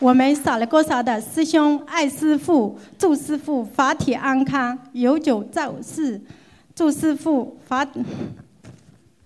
[0.00, 6.20] 我们萨利戈萨的师兄爱师傅，祝师傅法体安康，永久在世。
[6.72, 7.84] 祝师傅法，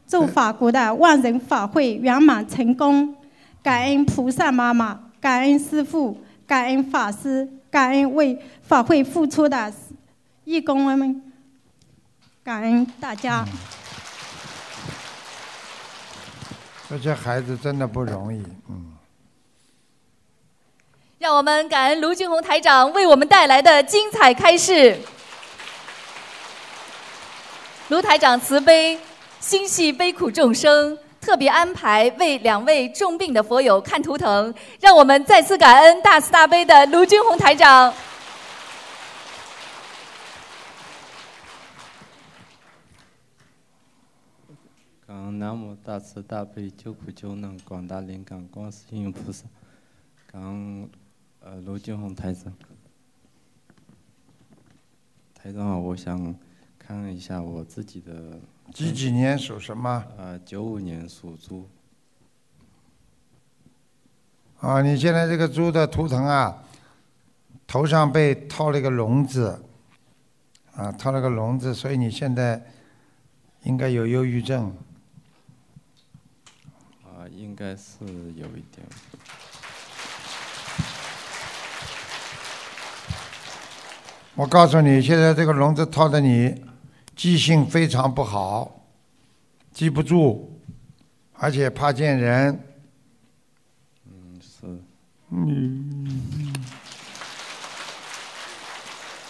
[0.06, 3.14] 祝法国的万人法会圆满成功。
[3.62, 6.16] 感恩菩萨妈妈，感恩师傅，
[6.52, 9.72] 感恩法师，感恩为法会付出的
[10.44, 11.32] 义工们，
[12.44, 13.42] 感恩大家。
[16.90, 18.98] 这些孩子真的不容易，嗯。
[21.20, 25.00] 让我们感恩卢俊宏台长为我们带来的精彩开示。
[27.88, 29.00] 卢台长慈悲，
[29.40, 37.94] 心系悲苦众生，特别安排为两位重病的佛友看图腾，让我们再次感恩大慈大悲的卢俊宏台长。
[45.06, 49.46] 感恩南无大慈大悲救苦救难广大灵感观世音菩萨，
[50.26, 50.90] 感恩。
[51.44, 52.52] 呃，卢俊宏台长，
[55.34, 56.34] 台长好，我想
[56.78, 58.12] 看一下我自己的。
[58.70, 60.04] 几几年属什么？
[60.18, 61.68] 啊，九五年属猪。
[64.60, 66.62] 啊，你现在这个猪的图腾啊，
[67.66, 69.64] 头上被套了一个笼子，
[70.74, 72.62] 啊，套了个笼子，所以你现在
[73.64, 74.74] 应该有忧郁症。
[77.02, 78.04] 啊，应该是
[78.36, 78.86] 有一点。
[84.34, 86.64] 我告诉你，现在这个笼子套着你，
[87.22, 88.82] 记性非常不好，
[89.70, 90.58] 记不住，
[91.34, 92.60] 而且怕见人。
[94.06, 94.82] 嗯，是。
[95.30, 96.52] 嗯。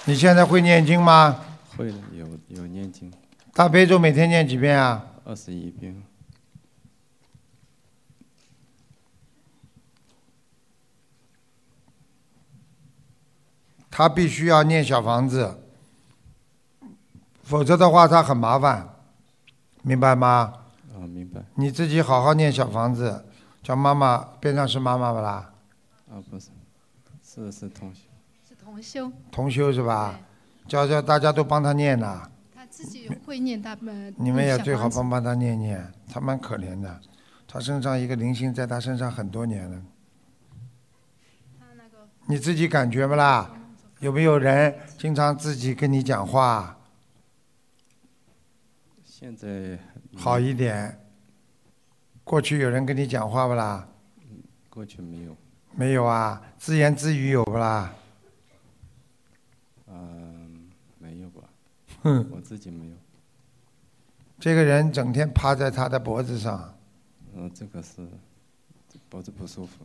[0.07, 1.45] 你现在会念经吗？
[1.77, 3.13] 会的，有有念经。
[3.53, 5.07] 大悲咒每天念几遍啊？
[5.27, 6.03] 二十一遍。
[13.91, 15.62] 他必须要念小房子，
[17.53, 18.89] 否则的话他很麻烦，
[19.83, 20.55] 明白吗？
[20.95, 21.43] 啊，明白。
[21.57, 23.27] 你自己好好念小房子，
[23.63, 25.53] 叫妈妈边上是妈妈不啦？
[26.11, 26.49] 啊，不是，
[27.23, 28.01] 是是同修。
[28.49, 29.13] 是同修。
[29.31, 30.19] 同修是吧？
[30.67, 32.27] 叫叫大家都帮他念呐。
[32.55, 34.15] 他自己会念，他们。
[34.17, 37.01] 你们也最好帮帮他念念，他蛮可怜的，
[37.47, 39.79] 他身上一个灵性在他身上很多年了。
[42.25, 43.51] 你自己感觉不啦？
[43.99, 46.79] 有没有人经常自己跟你讲话？
[49.23, 49.79] 现在
[50.17, 50.99] 好一点。
[52.25, 53.87] 过去有人跟你讲话不啦？
[54.69, 55.37] 过去没有。
[55.71, 57.95] 没有啊，自言自语有不啦？
[59.87, 60.69] 嗯，
[60.99, 61.43] 没有吧。
[62.03, 62.97] 哼，我自己没有。
[64.41, 66.77] 这个人整天趴在他的脖子上。
[67.33, 68.05] 嗯，这个是
[69.09, 69.85] 脖子不舒服。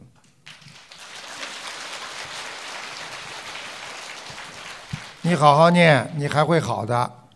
[5.22, 7.27] 你好好念，你还会好的。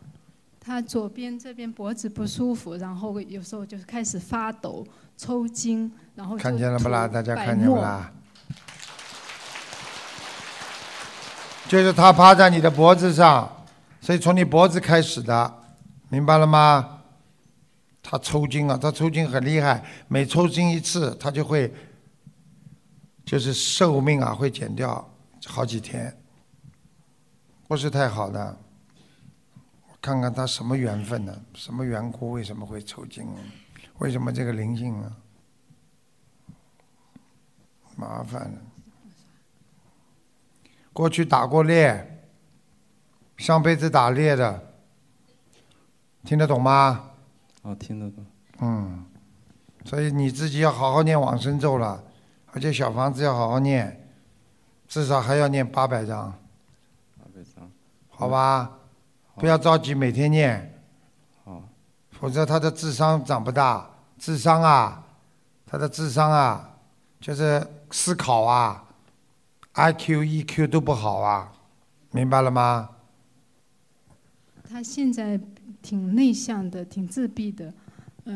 [0.64, 4.86] 他左边这边脖子不舒服，然后有时候就是开始发抖、
[5.18, 7.08] 抽筋，然后看见了不啦？
[7.08, 8.12] 大家看见不啦？
[11.68, 13.66] 就是他趴在你的脖子上，
[14.02, 15.54] 所以从你脖子开始的，
[16.10, 17.00] 明白了吗？
[18.04, 21.74] 他抽筋啊，他抽筋很厉害，每抽筋一次，他就会
[23.26, 25.10] 就是寿命啊会减掉
[25.48, 26.16] 好几天。
[27.68, 28.71] 不是太好的，我
[30.02, 31.42] 看看他什么缘分呢？
[31.54, 32.32] 什么缘故？
[32.32, 33.28] 为什么会抽筋？
[34.00, 35.16] 为什么这个灵性啊？
[37.96, 38.58] 麻烦了。
[40.92, 42.26] 过去打过猎，
[43.38, 44.74] 上辈子打猎的，
[46.24, 47.12] 听得懂吗？
[47.62, 48.26] 哦，听得懂。
[48.60, 49.06] 嗯，
[49.86, 52.04] 所以你自己要好好念往生咒了，
[52.48, 54.12] 而且小房子要好好念，
[54.88, 56.34] 至少还要念八百章。
[58.10, 58.80] 好吧，
[59.42, 60.72] 不要着急，每天念。
[61.46, 61.64] 哦，
[62.12, 63.90] 否则他的智商长不大，
[64.20, 65.04] 智商啊，
[65.66, 66.78] 他的智商啊，
[67.20, 68.86] 就是思考啊
[69.72, 71.52] ，I Q E Q 都不好啊，
[72.12, 72.92] 明白了吗？
[74.70, 75.40] 他现在
[75.82, 77.74] 挺内向的，挺自闭的。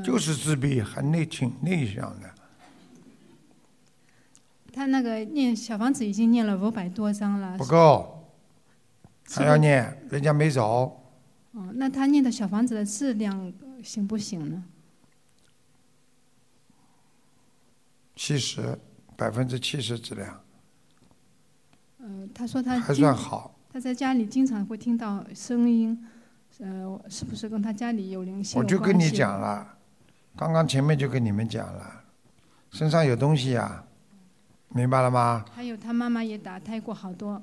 [0.03, 2.27] 就是自闭，还内挺内向的。
[4.73, 7.55] 他那个念小房子已经念了五百多章了。
[7.59, 8.14] 不够。
[9.29, 11.01] 还要念，人家没走。
[11.51, 13.51] 哦，那他念的小房子的质量
[13.83, 14.63] 行不行呢？
[18.15, 18.77] 七十，
[19.15, 20.41] 百分之七十质量。
[21.97, 23.57] 呃，他说他还算好。
[23.71, 26.07] 他在家里经常会听到声音，
[26.59, 29.77] 呃，是不是跟他家里有灵性我就跟你讲了，
[30.37, 32.03] 刚刚前面就跟你们讲了，
[32.71, 33.83] 身上有东西呀，
[34.69, 35.43] 明白了吗？
[35.53, 37.41] 还有他妈妈也打胎过好多。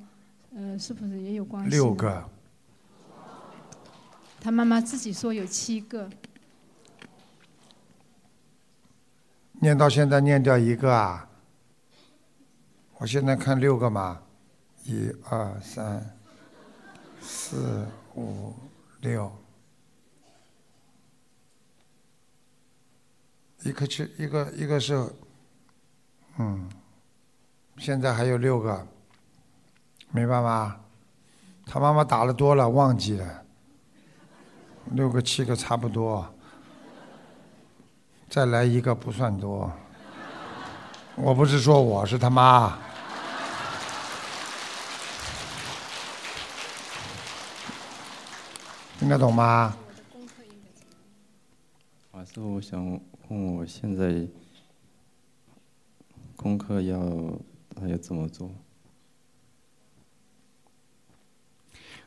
[0.55, 1.71] 呃，是不是也有关系？
[1.71, 2.29] 六个，
[4.39, 6.11] 他妈妈自己说有七个，
[9.61, 11.27] 念到现在念掉一个啊，
[12.99, 14.23] 我现在看六个嘛，
[14.85, 16.19] 一二三
[17.23, 18.53] 四五
[19.01, 19.33] 六，
[23.63, 25.11] 一个是一个一个是，
[26.39, 26.69] 嗯，
[27.79, 28.87] 现在还有六个，
[30.15, 30.77] 明白吗？
[31.65, 33.45] 他妈妈打了多了，忘记了，
[34.91, 36.35] 六个七个差不多。
[38.29, 39.73] 再来一个不算多。
[41.17, 42.79] 我不是说我是他妈。
[48.99, 49.75] 听得懂吗？
[52.11, 52.85] 啊，师，我想
[53.29, 54.27] 问我现在
[56.37, 56.99] 功课要
[57.81, 58.51] 还要怎么做？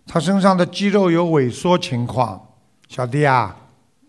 [0.08, 2.48] 他身上的肌肉有萎缩情况，
[2.88, 3.56] 小弟啊，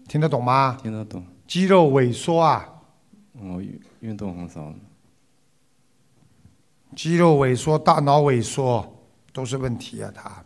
[0.07, 0.79] 听得懂吗？
[0.83, 1.25] 听得懂。
[1.47, 2.69] 肌肉萎缩啊，
[3.33, 4.73] 我运运动很少，
[6.95, 8.87] 肌肉萎缩、大脑萎缩
[9.33, 10.11] 都是问题啊。
[10.15, 10.45] 他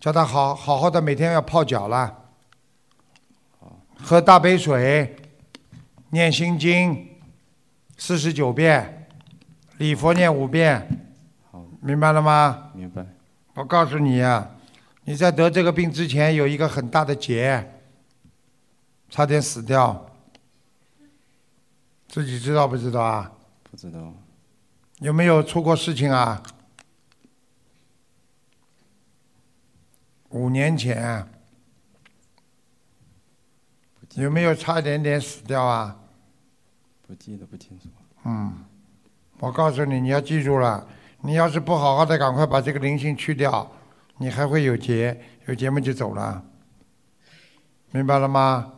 [0.00, 2.16] 叫他好好好的每天要泡脚了，
[4.00, 5.16] 喝大杯水，
[6.10, 7.06] 念心经
[7.96, 9.08] 四十九遍，
[9.78, 10.88] 礼佛念五遍，
[11.80, 12.70] 明白了吗？
[12.74, 13.04] 明白。
[13.54, 14.48] 我告诉你啊，
[15.08, 17.80] 你在得这个病之前有一个很大的劫，
[19.08, 20.04] 差点死掉。
[22.08, 23.32] 自己知道不知道啊？
[23.70, 24.12] 不知道。
[24.98, 26.42] 有没有出过事情啊？
[30.28, 31.26] 五年前。
[34.12, 35.96] 有没有差一点点死掉啊？
[37.06, 37.88] 不记得不清楚。
[38.24, 38.62] 嗯，
[39.38, 40.86] 我告诉你，你要记住了，
[41.22, 43.72] 你要是不好好的赶快把这个灵性去掉，
[44.18, 46.44] 你还会有节，有节目就走了，
[47.92, 48.72] 明白了吗？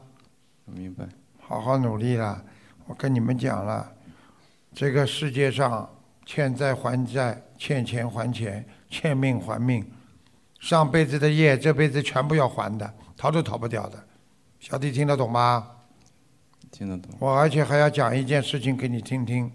[0.67, 1.09] 明白。
[1.41, 2.45] 好好努力了。
[2.87, 3.91] 我跟你们讲了，
[4.73, 5.89] 这个世界上
[6.27, 9.85] 欠债还债，欠钱还钱，欠命还命，
[10.61, 14.05] 上辈子的业，这辈子全部要还的，逃都逃不掉的。
[14.59, 15.71] 小弟听得懂吗？
[16.71, 17.11] 听得懂。
[17.19, 19.51] 我而且还要讲一件事情给你听听。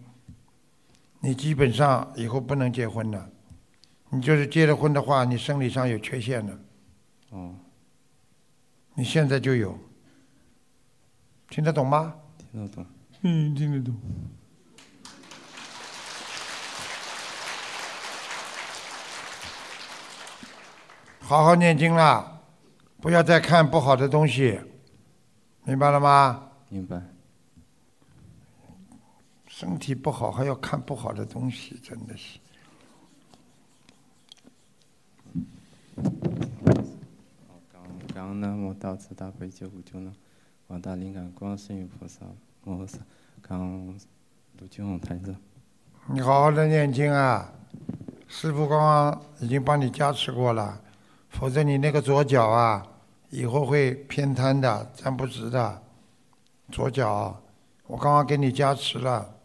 [1.19, 3.29] 你基本上以后不能结婚了，
[4.09, 6.57] 你就是结了婚的话，你生理上有缺陷的。
[7.29, 7.55] 哦。
[8.93, 9.77] 你现在就有。
[11.49, 12.15] 听得懂吗？
[12.51, 12.85] 听得懂。
[13.21, 13.95] 嗯，听得懂。
[21.19, 22.39] 好好念经啦，
[23.01, 24.61] 不要再看不好的东西，
[25.63, 26.51] 明白了吗？
[26.69, 27.01] 明白。
[29.47, 32.39] 身体不好还要看不好的东西，真的是。
[38.13, 40.13] 刚刚南无大慈大悲救苦救难
[40.67, 42.25] 广大灵感观世音菩萨。
[42.63, 42.97] 摩诃萨
[43.41, 43.95] 刚
[44.59, 45.35] 卢俊宏台长。
[46.07, 47.53] 你好好的念经啊！
[48.27, 50.81] 师傅刚刚已经帮你加持过了，
[51.29, 52.85] 否则你那个左脚啊，
[53.29, 55.81] 以后会偏瘫的，站不直的。
[56.71, 57.39] 左脚，
[57.85, 59.35] 我刚刚给你加持了。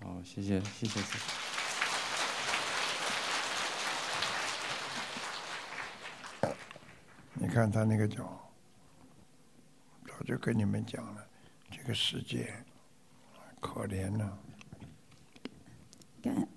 [0.00, 1.51] 好，谢谢，谢谢师傅。
[7.34, 8.38] 你看他那个脚，
[10.06, 11.26] 早就跟你们讲了。
[11.70, 12.52] 这个世界
[13.58, 14.30] 可怜呐！
[16.22, 16.48] 感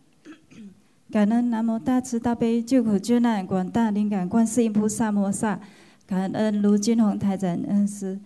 [1.09, 5.59] 感恩南无大慈大悲救苦救难广大灵感观世音菩萨摩萨，
[6.05, 8.19] 感恩卢金红台长恩师，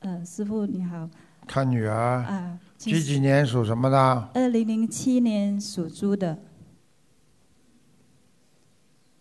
[0.00, 1.08] 呃，师傅你好。
[1.46, 2.22] 看女儿。
[2.24, 2.60] 啊。
[2.76, 4.30] 几几年属什么的？
[4.34, 6.38] 二零零七年属猪的。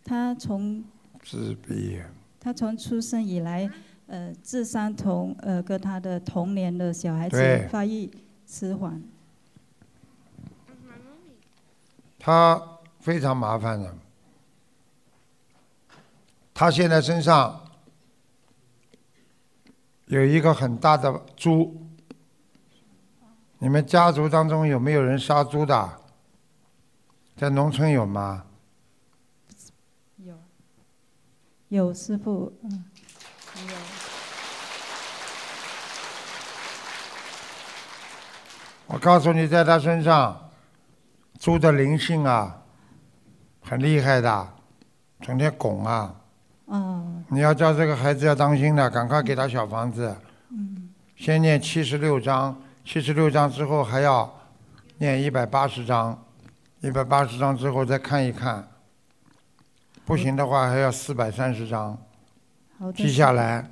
[0.03, 0.83] 他从。
[1.23, 2.01] 自闭。
[2.45, 3.67] 他从出生以来。
[4.07, 8.07] 呃，智商同呃跟他的同年的小孩子发育
[8.45, 9.01] 迟缓。
[12.19, 12.61] 他
[12.99, 13.95] 非常麻烦的，
[16.53, 17.67] 他现在身上
[20.05, 21.75] 有一个很大的猪。
[23.57, 25.99] 你们家族当中有没有人杀猪的？
[27.35, 28.45] 在农村有吗？
[30.17, 30.35] 有，
[31.69, 32.85] 有师傅，嗯。
[33.67, 33.75] 有
[38.87, 40.49] 我告诉你，在他身上，
[41.39, 42.61] 猪的灵性啊，
[43.61, 44.47] 很厉害的，
[45.21, 46.15] 整天拱啊。
[46.65, 47.23] 哦。
[47.29, 50.15] 你要叫这个孩子要当心的，赶快给他小房子。
[50.51, 50.89] 嗯。
[51.15, 54.31] 先念七十六章，七十六章之后还要
[54.99, 56.23] 念一百八十章，
[56.81, 58.67] 一百八十章之后再看一看，
[60.05, 61.97] 不行的话还要四百三十章。
[62.77, 62.93] 好的。
[62.93, 63.67] 记下来。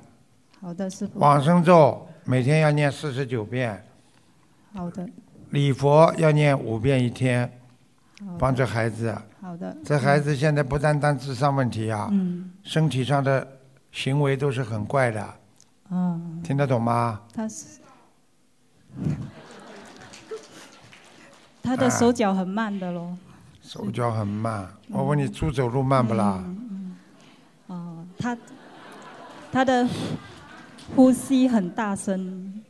[0.60, 1.18] 好的，师傅。
[1.18, 3.84] 往生咒每天要念四十九遍，
[4.72, 5.06] 好的，
[5.50, 7.48] 礼佛要念五遍一天，
[8.20, 9.14] 好的帮助孩子。
[9.40, 9.76] 好的。
[9.84, 13.46] 这孩子现在不单单智商问题啊，嗯身体上的
[13.92, 15.34] 行为都是很怪的，
[15.90, 17.20] 嗯，听得懂吗？
[17.34, 17.78] 他是
[21.62, 23.16] 他的手脚很慢的咯。
[23.66, 24.68] 手脚很慢。
[24.90, 26.44] 我问你，猪走路慢不啦？
[26.46, 26.96] 嗯
[27.66, 28.36] 哦，他
[29.50, 29.88] 他的
[30.94, 32.62] 呼吸很大声，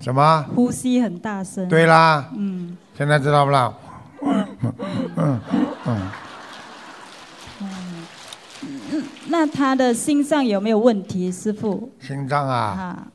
[0.00, 0.42] 什么？
[0.54, 1.68] 呼吸很大声。
[1.68, 2.30] 对啦。
[2.34, 2.76] 嗯。
[2.98, 3.72] 现在知道不啦？
[4.22, 4.46] 嗯
[5.16, 5.40] 嗯
[5.86, 6.10] 嗯，
[7.60, 11.92] 嗯，那他的心脏有没有问题，师傅？
[12.00, 13.06] 心脏啊，啊，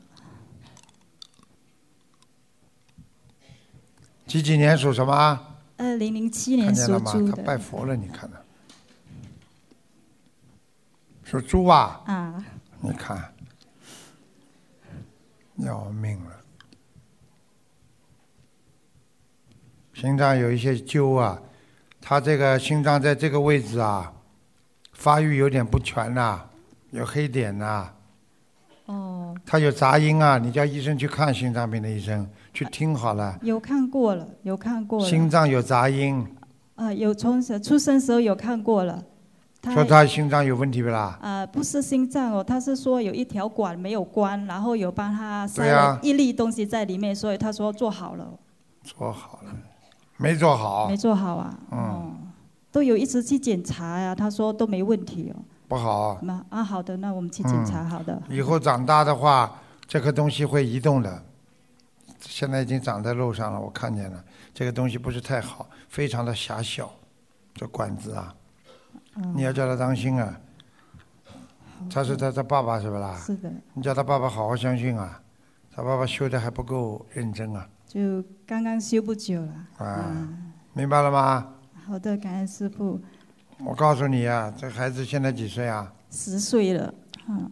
[4.26, 5.48] 几几年属什么啊？
[5.80, 7.10] 二零零七年看见了吗？
[7.10, 7.56] 属猪他拜。
[7.56, 8.36] 佛了，你看到？
[11.24, 12.02] 属猪啊？
[12.04, 12.44] 啊，
[12.80, 13.32] 你看，
[15.56, 16.36] 要命了！
[19.94, 21.40] 心脏有一些揪啊，
[21.98, 24.12] 他这个心脏在这个位置啊，
[24.92, 26.46] 发育有点不全呐、
[26.90, 27.90] 有黑点呐、
[28.84, 32.28] 哦，他有杂音啊，你叫医生去看心脏病的医生，
[32.60, 33.38] 去听好了。
[33.40, 35.06] 有看过了，有看过了。
[35.06, 36.26] 心脏有杂音，
[36.74, 39.02] 啊，有从小出生时候有看过了。
[39.72, 41.18] 说他心脏有问题不啦？
[41.22, 48.28] 啊，不是心脏哦，他是说有一条管没有关，然后有帮他塞了一粒东西在里面，所以他说做好了，
[48.82, 49.56] 做好了，
[50.18, 50.86] 没做好。
[50.86, 52.14] 没做好啊，嗯，
[52.70, 55.40] 都有一直去检查呀、他说都没问题哦。
[55.66, 56.18] 不好。
[56.20, 58.20] 那啊，好的，那我们去检查，好的。
[58.28, 59.50] 以后长大的话，
[59.86, 61.22] 这个东西会移动的。
[62.20, 64.24] 现在已经长在路上了，我看见了。
[64.52, 66.92] 这个东西不是太好，非常的狭小，
[67.54, 68.34] 这管子啊，
[69.16, 70.40] 嗯你要叫他当心啊。
[71.90, 73.16] 他是他他爸爸是不啦？
[73.24, 75.22] 是的，你叫他爸爸好好相信啊，
[75.74, 79.66] 他爸爸修的还不够认真啊，就刚刚修不久了。
[79.78, 80.28] 啊，
[80.74, 81.54] 明白了吗？
[81.86, 83.00] 好的，感恩师傅，
[83.64, 85.90] 我告诉你啊，这孩子现在几岁啊？
[86.10, 86.94] 十岁了，
[87.28, 87.50] 嗯，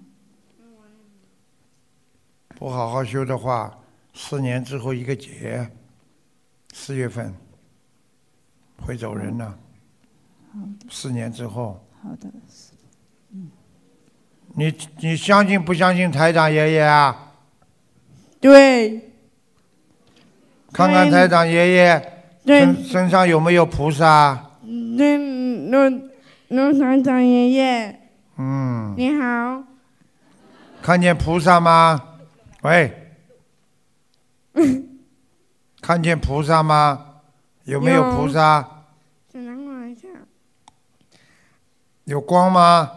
[2.58, 3.74] 不好好修的话，
[4.20, 5.70] 四年之后一个节，
[6.74, 7.32] 四月份
[8.84, 9.54] 会走人呢。
[10.52, 12.28] 好的，四年之后，好的，
[14.54, 17.32] 你你相信不相信台长爷爷啊？
[18.40, 19.12] 对，
[20.72, 22.12] 看看台长爷爷
[22.44, 22.62] 对。
[22.62, 24.50] 身身上有没有菩萨？
[24.96, 25.16] 对，
[25.68, 26.10] 陆
[26.48, 28.00] 陆团长爷爷，
[28.36, 29.62] 嗯，你好，
[30.82, 32.16] 看见菩萨吗？
[32.62, 32.97] 喂，
[35.80, 37.04] 看见菩萨吗？
[37.64, 38.84] 有没有有菩萨？
[39.30, 40.08] 只能看一下，
[42.04, 42.90] 有光吗？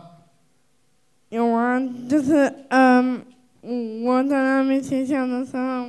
[1.29, 1.79] 有啊，
[2.09, 3.25] 就是嗯，
[3.61, 3.71] 我
[4.05, 5.87] 我在那边学校的时候，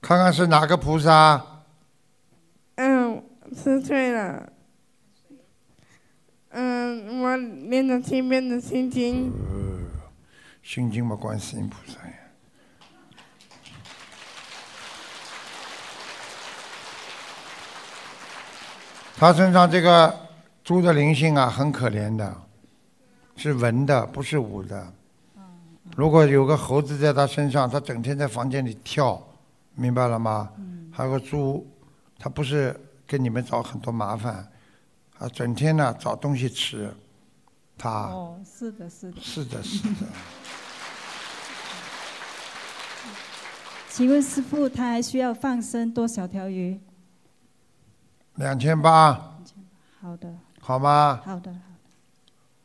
[0.00, 1.62] 看看是哪个菩萨？
[2.74, 3.22] 嗯，
[3.54, 4.52] 十岁了，
[6.50, 9.32] 嗯，我念着七遍的心经，
[10.62, 12.14] 心经嘛，观世音菩萨呀。
[19.18, 20.14] 他身上这个
[20.62, 22.36] 猪的灵性啊，很可怜的，
[23.34, 24.92] 是文的，不是武的。
[25.96, 29.26] 如果有个猴子在他身上，他整天在房间里跳，
[29.74, 30.50] 明白了吗？
[30.92, 31.66] 还有个猪，
[32.18, 34.46] 他不是给你们找很多麻烦，
[35.18, 36.92] 啊，整天呢找东西吃，
[37.78, 37.90] 他。
[37.90, 39.20] 哦，是的，是的。
[39.22, 40.06] 是的，是的。
[43.88, 46.78] 请问师傅，他还需要放生多少条鱼？
[48.36, 49.12] 两千八，
[50.00, 51.20] 好的，好吗？
[51.24, 51.54] 好的，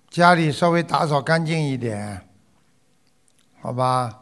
[0.10, 2.22] 家里稍微打扫干净一点，
[3.62, 4.20] 好吧？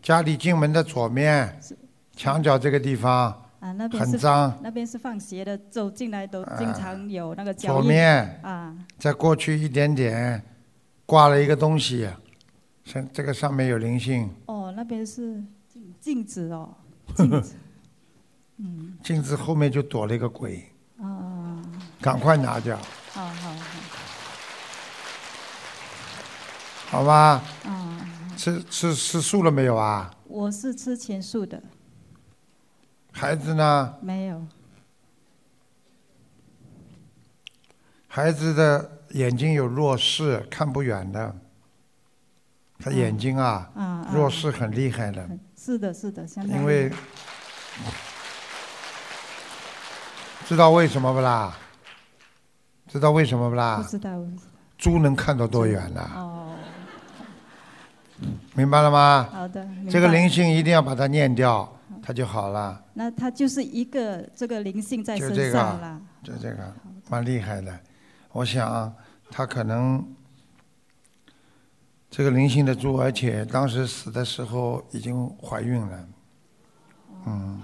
[0.00, 1.60] 家里进门的左面
[2.14, 8.72] 墙角这个地方啊，那边很脏，那边是放鞋的，走进来都经常有那个脚左面啊。
[8.98, 10.40] 再过去一点点，
[11.04, 12.08] 挂了一个东西，
[12.84, 16.72] 上这个上面有灵性，哦，那边是镜镜子哦，
[17.16, 17.56] 镜子。
[18.58, 21.62] 嗯，镜子后面就躲了一个鬼，哦，
[22.00, 22.76] 赶快拿掉，
[23.12, 23.60] 好好好，
[26.88, 27.42] 好吧？
[27.64, 28.00] 嗯，
[28.36, 30.10] 吃吃吃素了没有啊？
[30.24, 31.62] 我是吃全素的，
[33.12, 33.94] 孩子呢？
[34.00, 34.46] 没有。
[38.08, 41.36] 孩子的眼睛有弱视，看不远的。
[42.78, 46.90] 他眼睛啊，啊啊弱视很厉害的，是的，是的，相当于因为
[50.46, 51.56] 知道为什么不啦？
[52.86, 53.78] 知道为什么不啦？
[53.82, 54.16] 不知道。
[54.78, 56.08] 猪能看到多远呢？
[56.14, 56.54] 哦，
[58.54, 59.28] 明白了吗？
[59.32, 61.68] 好的这个灵性一定要把它念掉，
[62.00, 62.80] 它就好了。
[62.94, 66.72] 那它就是一个这个灵性在身就这个上了。，就这个，
[67.10, 67.76] 蛮厉害的。
[68.30, 68.94] 我想
[69.30, 70.06] 它可能
[72.08, 76.08] 这个灵性的猪，而且当时死的时候已经怀孕了，
[77.26, 77.62] 嗯，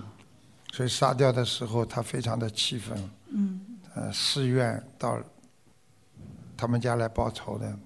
[0.72, 3.60] 所以杀掉的时候他非常的气愤，嗯，
[3.94, 5.22] 呃，誓愿到
[6.56, 7.78] 他们家来报仇的，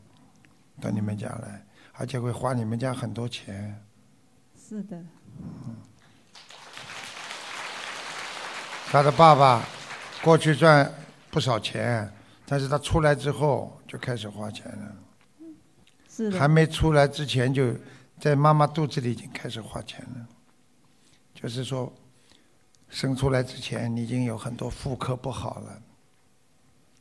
[0.80, 3.84] 到你们家来，而且会花你们家很多钱。
[4.56, 5.04] 是的，
[8.86, 9.64] 他的爸爸
[10.22, 10.88] 过去赚
[11.28, 12.08] 不少钱，
[12.46, 14.96] 但是他出来之后就开始花钱了。
[16.08, 16.38] 是的。
[16.38, 17.74] 还没出来之前就
[18.20, 20.26] 在妈妈肚子里已经开始花钱了，
[21.34, 21.92] 就是说，
[22.88, 25.82] 生出来之前你已经有很多妇科不好了，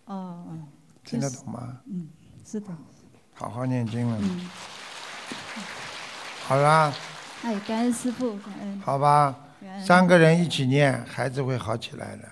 [0.06, 0.60] 哦哦，
[1.04, 1.80] 听得懂吗？
[1.88, 2.08] 嗯，
[2.46, 2.68] 是的。
[3.34, 4.18] 好好念经了。
[4.22, 4.50] 嗯，
[6.46, 6.94] 好啦，
[7.44, 8.80] 哎，感恩师傅，感恩。
[8.80, 9.36] 好吧
[9.86, 12.30] 三个人一起念，孩子会好起来的，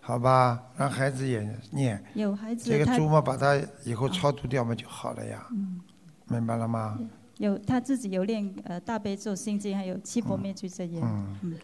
[0.00, 0.62] 好吧？
[0.76, 1.40] 让孩子也
[1.70, 2.02] 念。
[2.14, 5.80] 有孩子这个猪嘛，把它以后超度掉嘛就好了呀，嗯，
[6.28, 6.98] 明白了吗？
[7.38, 11.02] 有他自己有练呃大悲咒、心经，还有七佛灭罪真言。
[11.04, 11.58] 嗯嗯，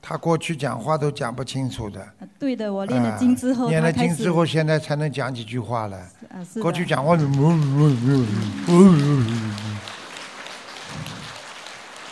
[0.00, 2.04] 他过去讲话都讲不清楚的。
[2.38, 5.96] 对的，我练了经之后，啊念了经之后，现在才能讲几句话了。
[6.28, 7.16] 啊，是过去讲话，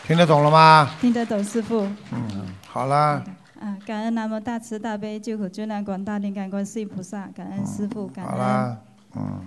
[0.06, 0.90] 听得懂了吗？
[1.00, 1.88] 听得懂师傅。
[2.12, 3.22] 嗯，好啦，
[3.60, 8.32] 啊，感恩南无大慈大悲救苦救难广大灵感观世音菩萨，感恩师傅，感恩。
[8.32, 8.76] 好啦，
[9.16, 9.40] 嗯，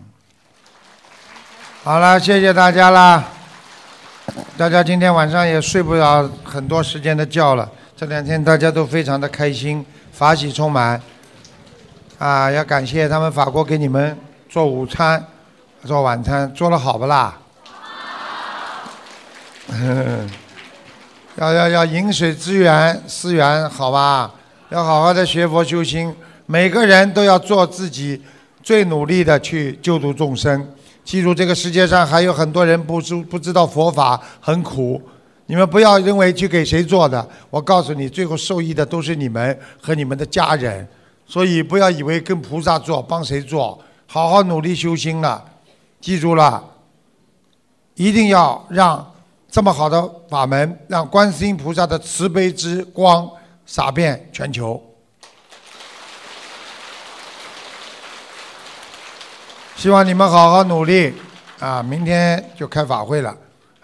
[1.83, 3.23] 好了，谢谢大家啦。
[4.57, 10.99] 大家今天晚上也睡不了很多时间的觉了，这两天大家都非常的开心，法喜充满。
[12.17, 14.17] 啊，要感谢他们法国给你们
[14.49, 15.23] 做午餐、
[15.85, 17.37] 做晚餐，做的好不啦？
[21.35, 24.31] 要要要饮水思源，思源好吧？
[24.69, 26.15] 要好好的学佛修心，
[26.47, 28.19] 每个人都要做自己
[28.63, 30.67] 最努力的去救度众生。
[31.03, 35.01] 记住，这个世界上还有很多人不知不知道佛法很苦，
[35.53, 40.87] 你们不要认为去给谁做的，我告诉你，最后受益的都是你们和你们的家人。
[41.27, 45.45] 所以不要以为跟菩萨做，帮谁做，好好努力修心了。
[46.01, 46.63] 记住了，
[47.93, 49.13] 一定要让
[49.47, 53.29] 这么好的法门，让观世音菩萨的慈悲之光
[53.63, 54.81] 洒遍全球。
[59.75, 61.13] 希望你们好好努力
[61.59, 61.83] 啊！
[61.83, 63.37] 明天就开法会了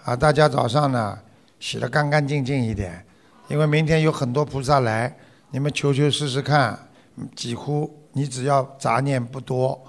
[0.04, 0.16] 啊！
[0.16, 1.16] 大家早上呢
[1.60, 3.06] 洗得干干净净一点，
[3.48, 5.14] 因为明天有很多菩萨来，
[5.50, 6.88] 你们求求试试看，
[7.36, 9.80] 几乎你只要杂念不多，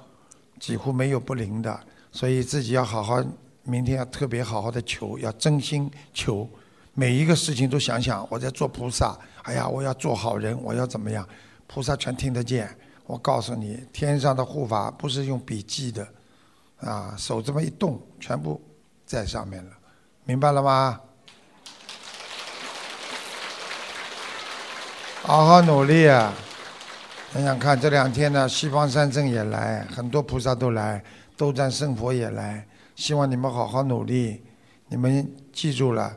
[0.59, 1.79] 几乎没有不灵的，
[2.11, 3.23] 所以自己要好好，
[3.63, 6.47] 明天要特别好好的求，要真心求，
[6.93, 11.27] 每一个事情都想想我在做菩萨，哎呀，我要做好人，我要怎么样，
[11.67, 12.69] 菩萨全听得见。
[13.05, 16.07] 我告诉你，天上的护法不是用笔记的，
[16.79, 18.61] 啊，手这么一动，全部
[19.05, 19.71] 在上面了，
[20.25, 20.99] 明白了吗？
[25.23, 26.33] 好好努力啊！
[27.31, 31.01] 想想看，这两天呢，西方三圣也来，很多菩萨都来，
[31.37, 32.65] 斗战胜佛也来。
[32.95, 34.41] 希望你们好好努力。
[34.87, 36.11] 你们记住了，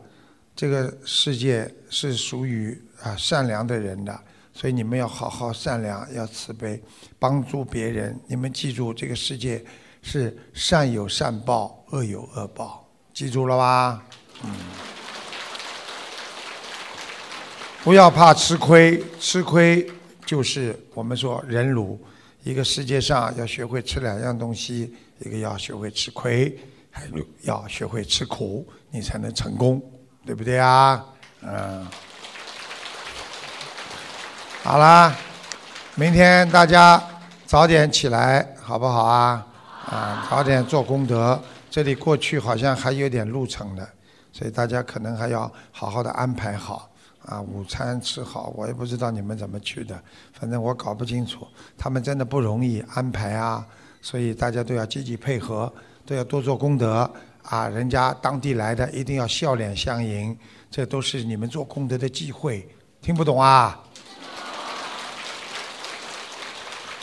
[0.57, 4.21] 这个世界是属于啊善良的人的，
[4.55, 6.83] 所以你们要好好善良，要慈悲，
[7.19, 8.19] 帮助别人。
[8.27, 9.63] 你们记住，这个世界
[10.03, 14.03] 是善有善报，恶有恶报，记住了吧？
[14.43, 14.51] 嗯。
[17.85, 19.87] 不要怕吃亏，吃亏
[20.25, 22.01] 就是我们说忍辱。
[22.43, 26.59] 一个世界上要学会吃两样东西，一个要学会吃亏，
[26.91, 29.83] 还有要学会吃苦，你才能成功，
[30.25, 31.05] 对不对啊？
[31.43, 31.87] 嗯。
[34.63, 35.15] 好啦，
[35.95, 37.03] 明天大家
[37.45, 39.47] 早点起来，好不好啊？
[39.85, 41.39] 啊，早点做功德。
[41.71, 43.87] 这里过去好像还有点路程的，
[44.33, 46.89] 所以大家可能还要好好的安排好。
[47.27, 49.99] 啊，午餐吃好，我也不知道你们怎么去的，
[50.33, 51.47] 反正我搞不清楚。
[51.79, 53.67] 他们真的不容易安排啊，
[54.03, 55.73] 所以大家都要积极配合，
[56.05, 57.11] 都要多做功德
[57.43, 57.67] 啊。
[57.69, 60.37] 人家当地来的一定要笑脸相迎，
[60.71, 62.69] 这都是你们做功德的机会。
[63.01, 63.81] 听不懂啊？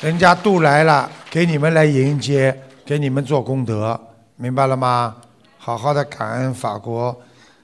[0.01, 3.99] 人家都来了，给你们来迎接，给你们做功德，
[4.35, 5.15] 明白了吗？
[5.57, 7.19] 好好的感恩法国。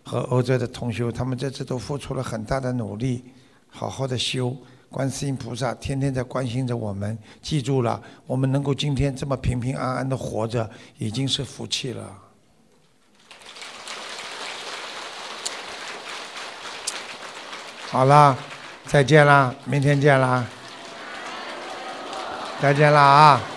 [0.08, 3.26] 和欧洲的同修，他们在这都付出了很大的努力，
[3.70, 4.56] 好好的修。
[4.90, 12.18] 观世音菩萨天天在关心着我们，记住了，我们能够今天这么平平安安的活着，已经是福气了。
[17.90, 18.38] 好啦，
[18.86, 20.46] 再见啦，明天见啦。
[22.62, 23.57] 再见啦啊。